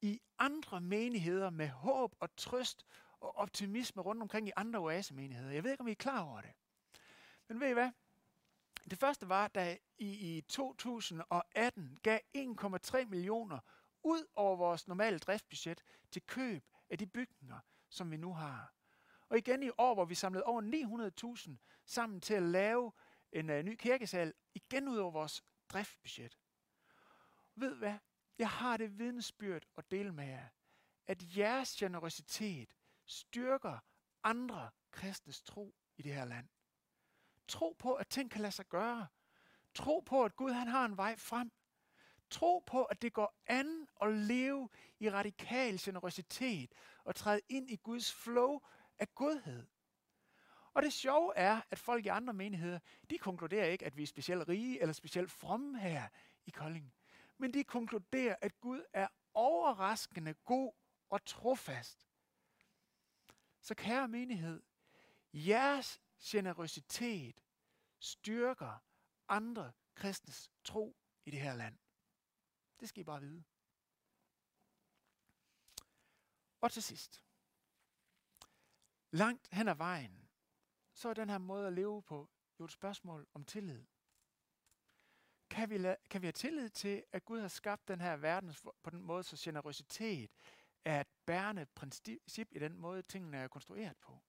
i 0.00 0.20
andre 0.38 0.80
menigheder 0.80 1.50
med 1.50 1.68
håb 1.68 2.14
og 2.20 2.36
trøst 2.36 2.86
og 3.20 3.36
optimisme 3.36 4.02
rundt 4.02 4.22
omkring 4.22 4.48
i 4.48 4.52
andre 4.56 4.78
oasemenigheder. 4.78 5.50
Jeg 5.50 5.64
ved 5.64 5.70
ikke, 5.70 5.80
om 5.80 5.88
I 5.88 5.90
er 5.90 5.94
klar 5.94 6.20
over 6.20 6.40
det. 6.40 6.50
Men 7.48 7.60
ved 7.60 7.68
I 7.68 7.72
hvad? 7.72 7.90
Det 8.90 8.98
første 8.98 9.28
var, 9.28 9.48
da 9.48 9.78
I 9.98 10.36
i 10.36 10.40
2018 10.40 11.98
gav 12.02 12.18
1,3 12.36 13.04
millioner 13.04 13.58
ud 14.02 14.26
over 14.34 14.56
vores 14.56 14.88
normale 14.88 15.18
driftsbudget 15.18 15.82
til 16.10 16.22
køb 16.26 16.64
af 16.90 16.98
de 16.98 17.06
bygninger, 17.06 17.58
som 17.88 18.10
vi 18.10 18.16
nu 18.16 18.34
har. 18.34 18.72
Og 19.28 19.38
igen 19.38 19.62
i 19.62 19.70
år, 19.78 19.94
hvor 19.94 20.04
vi 20.04 20.14
samlede 20.14 20.44
over 20.44 20.62
900.000 21.36 21.50
sammen 21.86 22.20
til 22.20 22.34
at 22.34 22.42
lave 22.42 22.92
en 23.32 23.50
uh, 23.50 23.62
ny 23.62 23.76
kirkesal, 23.76 24.34
igen 24.54 24.88
ud 24.88 24.96
over 24.96 25.10
vores 25.10 25.42
driftsbudget. 25.68 26.38
Ved 27.54 27.74
hvad? 27.74 27.94
Jeg 28.38 28.50
har 28.50 28.76
det 28.76 28.98
vidensbyrd 28.98 29.62
at 29.76 29.90
dele 29.90 30.12
med 30.12 30.26
jer, 30.26 30.48
at 31.06 31.36
jeres 31.36 31.76
generositet 31.76 32.74
styrker 33.06 33.78
andre 34.22 34.70
kristnes 34.90 35.42
tro 35.42 35.74
i 35.96 36.02
det 36.02 36.14
her 36.14 36.24
land. 36.24 36.48
Tro 37.48 37.76
på, 37.78 37.94
at 37.94 38.08
ting 38.08 38.30
kan 38.30 38.40
lade 38.40 38.52
sig 38.52 38.66
gøre. 38.66 39.06
Tro 39.74 40.00
på, 40.00 40.24
at 40.24 40.36
Gud 40.36 40.50
han 40.50 40.68
har 40.68 40.84
en 40.84 40.96
vej 40.96 41.16
frem. 41.16 41.52
Tro 42.30 42.58
på, 42.66 42.84
at 42.84 43.02
det 43.02 43.12
går 43.12 43.34
an 43.46 43.88
at 44.02 44.14
leve 44.14 44.68
i 44.98 45.10
radikal 45.10 45.78
generositet 45.80 46.74
og 47.04 47.14
træde 47.14 47.40
ind 47.48 47.70
i 47.70 47.76
Guds 47.76 48.12
flow 48.12 48.60
af 48.98 49.14
godhed. 49.14 49.66
Og 50.74 50.82
det 50.82 50.92
sjove 50.92 51.36
er, 51.36 51.60
at 51.70 51.78
folk 51.78 52.06
i 52.06 52.08
andre 52.08 52.32
menigheder, 52.32 52.78
de 53.10 53.18
konkluderer 53.18 53.66
ikke, 53.66 53.86
at 53.86 53.96
vi 53.96 54.02
er 54.02 54.06
specielt 54.06 54.48
rige 54.48 54.80
eller 54.80 54.92
specielt 54.92 55.30
fromme 55.30 55.80
her 55.80 56.08
i 56.46 56.50
Kolding. 56.50 56.92
Men 57.38 57.54
de 57.54 57.64
konkluderer, 57.64 58.36
at 58.40 58.60
Gud 58.60 58.84
er 58.92 59.08
overraskende 59.34 60.34
god 60.34 60.72
og 61.10 61.24
trofast. 61.24 62.08
Så 63.60 63.74
kære 63.74 64.08
menighed, 64.08 64.62
jeres 65.32 66.00
generøsitet 66.22 67.40
styrker 67.98 68.84
andre 69.28 69.72
kristnes 69.94 70.50
tro 70.64 70.96
i 71.24 71.30
det 71.30 71.40
her 71.40 71.54
land. 71.54 71.78
Det 72.80 72.88
skal 72.88 73.00
I 73.00 73.04
bare 73.04 73.20
vide. 73.20 73.44
Og 76.60 76.72
til 76.72 76.82
sidst. 76.82 77.24
Langt 79.10 79.48
hen 79.52 79.68
ad 79.68 79.74
vejen, 79.74 80.28
så 80.94 81.08
er 81.08 81.14
den 81.14 81.30
her 81.30 81.38
måde 81.38 81.66
at 81.66 81.72
leve 81.72 82.02
på 82.02 82.30
jo 82.60 82.64
et 82.64 82.72
spørgsmål 82.72 83.26
om 83.34 83.44
tillid. 83.44 83.86
Kan 85.50 85.70
vi, 85.70 85.78
la- 85.78 86.06
kan 86.10 86.22
vi 86.22 86.26
have 86.26 86.32
tillid 86.32 86.68
til, 86.68 87.04
at 87.12 87.24
Gud 87.24 87.40
har 87.40 87.48
skabt 87.48 87.88
den 87.88 88.00
her 88.00 88.16
verden 88.16 88.54
på 88.82 88.90
den 88.90 89.02
måde, 89.02 89.22
så 89.22 89.36
generøsitet 89.40 90.30
er 90.84 91.00
et 91.00 91.08
bærende 91.26 91.66
princip 91.66 92.48
i 92.52 92.58
den 92.58 92.78
måde, 92.78 93.02
tingene 93.02 93.36
er 93.36 93.48
konstrueret 93.48 93.96
på? 93.96 94.22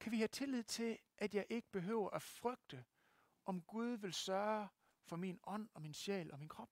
Kan 0.00 0.12
vi 0.12 0.16
have 0.16 0.28
tillid 0.28 0.62
til, 0.62 0.98
at 1.18 1.34
jeg 1.34 1.46
ikke 1.50 1.68
behøver 1.68 2.10
at 2.10 2.22
frygte, 2.22 2.84
om 3.44 3.62
Gud 3.62 3.96
vil 3.96 4.12
sørge 4.12 4.68
for 5.06 5.16
min 5.16 5.40
ånd 5.44 5.68
og 5.74 5.82
min 5.82 5.94
sjæl 5.94 6.32
og 6.32 6.38
min 6.38 6.48
krop? 6.48 6.70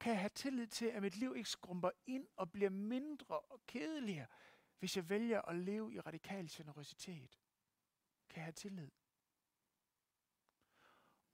Kan 0.00 0.12
jeg 0.12 0.20
have 0.20 0.28
tillid 0.34 0.66
til, 0.66 0.86
at 0.86 1.02
mit 1.02 1.16
liv 1.16 1.36
ikke 1.36 1.50
skrumper 1.50 1.90
ind 2.06 2.28
og 2.36 2.52
bliver 2.52 2.70
mindre 2.70 3.40
og 3.40 3.60
kedeligere, 3.66 4.26
hvis 4.78 4.96
jeg 4.96 5.08
vælger 5.08 5.42
at 5.42 5.56
leve 5.56 5.94
i 5.94 6.00
radikal 6.00 6.48
generøsitet? 6.50 7.38
Kan 8.28 8.36
jeg 8.36 8.44
have 8.44 8.52
tillid? 8.52 8.90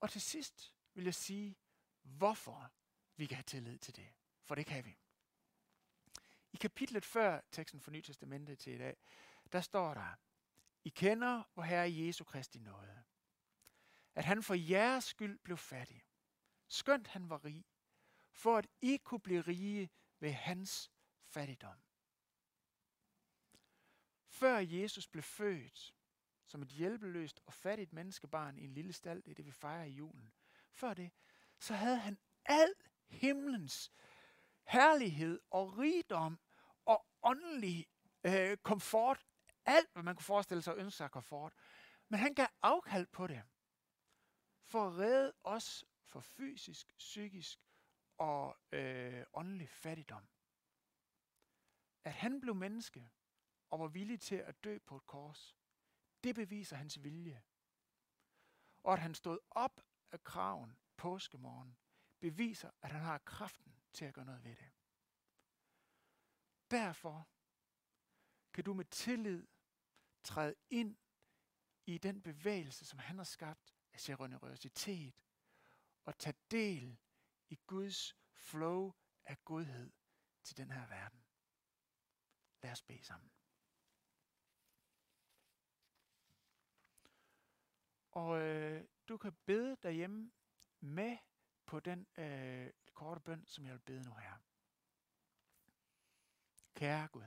Og 0.00 0.10
til 0.10 0.20
sidst 0.20 0.74
vil 0.94 1.04
jeg 1.04 1.14
sige, 1.14 1.56
hvorfor 2.02 2.72
vi 3.16 3.26
kan 3.26 3.36
have 3.36 3.42
tillid 3.42 3.78
til 3.78 3.96
det. 3.96 4.14
For 4.42 4.54
det 4.54 4.66
kan 4.66 4.84
vi. 4.84 4.98
I 6.52 6.56
kapitlet 6.56 7.04
før 7.04 7.40
teksten 7.52 7.80
for 7.80 7.90
Nye 7.90 8.02
Testamentet 8.02 8.58
til 8.58 8.72
i 8.72 8.78
dag, 8.78 8.96
der 9.52 9.60
står 9.60 9.94
der, 9.94 10.14
I 10.84 10.88
kender 10.88 11.42
vor 11.54 11.62
Herre 11.62 11.92
Jesu 11.92 12.24
Kristi 12.24 12.58
nåde. 12.58 13.04
At 14.14 14.24
han 14.24 14.42
for 14.42 14.54
jeres 14.54 15.04
skyld 15.04 15.38
blev 15.38 15.56
fattig. 15.56 16.04
Skønt 16.68 17.06
han 17.06 17.30
var 17.30 17.44
rig. 17.44 17.64
For 18.32 18.56
at 18.56 18.66
I 18.80 18.96
kunne 19.04 19.20
blive 19.20 19.40
rige 19.40 19.90
ved 20.20 20.32
hans 20.32 20.90
fattigdom. 21.26 21.82
Før 24.28 24.58
Jesus 24.58 25.08
blev 25.08 25.22
født, 25.22 25.94
som 26.46 26.62
et 26.62 26.68
hjælpeløst 26.68 27.40
og 27.46 27.52
fattigt 27.52 27.92
menneskebarn 27.92 28.58
i 28.58 28.64
en 28.64 28.74
lille 28.74 28.92
stald, 28.92 29.22
det 29.22 29.30
er 29.30 29.34
det, 29.34 29.46
vi 29.46 29.52
fejrer 29.52 29.84
i 29.84 29.90
julen. 29.90 30.32
Før 30.72 30.94
det, 30.94 31.10
så 31.58 31.74
havde 31.74 31.96
han 31.96 32.18
al 32.44 32.74
himlens 33.06 33.92
herlighed 34.64 35.40
og 35.50 35.78
rigdom 35.78 36.38
og 36.84 37.06
åndelig 37.22 37.86
øh, 38.24 38.56
komfort, 38.56 39.26
alt 39.64 39.92
hvad 39.92 40.02
man 40.02 40.16
kunne 40.16 40.24
forestille 40.24 40.62
sig 40.62 40.74
og 40.74 40.78
ønske 40.78 40.96
sig 40.96 41.10
komfort. 41.10 41.52
Men 42.08 42.20
han 42.20 42.34
gav 42.34 42.46
afkald 42.62 43.06
på 43.06 43.26
det, 43.26 43.42
for 44.64 44.86
at 44.86 44.98
redde 44.98 45.32
os 45.44 45.84
for 46.02 46.20
fysisk, 46.20 46.94
psykisk 46.98 47.58
og 48.18 48.58
øh, 48.72 49.24
åndelig 49.34 49.68
fattigdom. 49.68 50.28
At 52.04 52.12
han 52.12 52.40
blev 52.40 52.54
menneske 52.54 53.10
og 53.70 53.80
var 53.80 53.88
villig 53.88 54.20
til 54.20 54.36
at 54.36 54.64
dø 54.64 54.78
på 54.78 54.96
et 54.96 55.06
kors, 55.06 55.56
det 56.24 56.34
beviser 56.34 56.76
hans 56.76 57.02
vilje. 57.02 57.42
Og 58.82 58.92
at 58.92 58.98
han 58.98 59.14
stod 59.14 59.38
op 59.50 59.80
af 60.10 60.24
kraven 60.24 60.78
påskemorgen, 60.96 61.76
beviser, 62.20 62.70
at 62.82 62.90
han 62.90 63.00
har 63.00 63.18
kraften 63.18 63.80
til 63.92 64.04
at 64.04 64.14
gøre 64.14 64.24
noget 64.24 64.44
ved 64.44 64.56
det. 64.56 64.72
Derfor 66.70 67.28
kan 68.52 68.64
du 68.64 68.74
med 68.74 68.84
tillid 68.84 69.46
træde 70.22 70.54
ind 70.70 70.96
i 71.86 71.98
den 71.98 72.22
bevægelse, 72.22 72.84
som 72.84 72.98
han 72.98 73.16
har 73.16 73.24
skabt 73.24 73.74
af 73.92 74.00
generøsitet, 74.00 75.14
og 76.04 76.18
tage 76.18 76.36
del 76.50 76.98
i 77.48 77.58
Guds 77.66 78.16
flow 78.32 78.92
af 79.24 79.44
godhed 79.44 79.92
til 80.42 80.56
den 80.56 80.70
her 80.70 80.86
verden. 80.86 81.24
Lad 82.62 82.72
os 82.72 82.82
bede 82.82 83.04
sammen. 83.04 83.32
Og 88.14 88.40
øh, 88.40 88.84
du 89.08 89.16
kan 89.16 89.32
bede 89.46 89.76
derhjemme 89.82 90.32
med 90.80 91.18
på 91.66 91.80
den 91.80 92.06
øh, 92.18 92.70
korte 92.92 93.20
bøn, 93.20 93.46
som 93.46 93.64
jeg 93.64 93.72
vil 93.72 93.80
bede 93.80 94.04
nu 94.04 94.14
her. 94.14 94.38
Kære 96.74 97.08
Gud, 97.08 97.22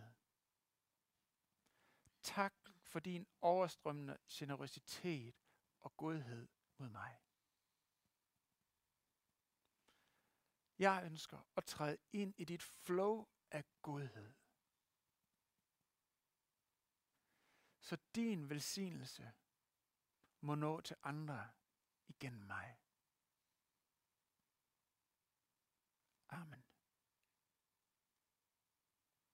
tak 2.23 2.53
for 2.81 2.99
din 2.99 3.27
overstrømmende 3.41 4.17
generøsitet 4.29 5.35
og 5.79 5.97
godhed 5.97 6.47
mod 6.77 6.89
mig. 6.89 7.17
Jeg 10.79 11.01
ønsker 11.05 11.47
at 11.55 11.65
træde 11.65 11.97
ind 12.13 12.33
i 12.37 12.45
dit 12.45 12.63
flow 12.63 13.27
af 13.51 13.63
godhed. 13.81 14.33
Så 17.79 17.97
din 18.15 18.49
velsignelse 18.49 19.33
må 20.41 20.55
nå 20.55 20.81
til 20.81 20.95
andre 21.03 21.49
igennem 22.07 22.45
mig. 22.47 22.77
Amen. 26.29 26.66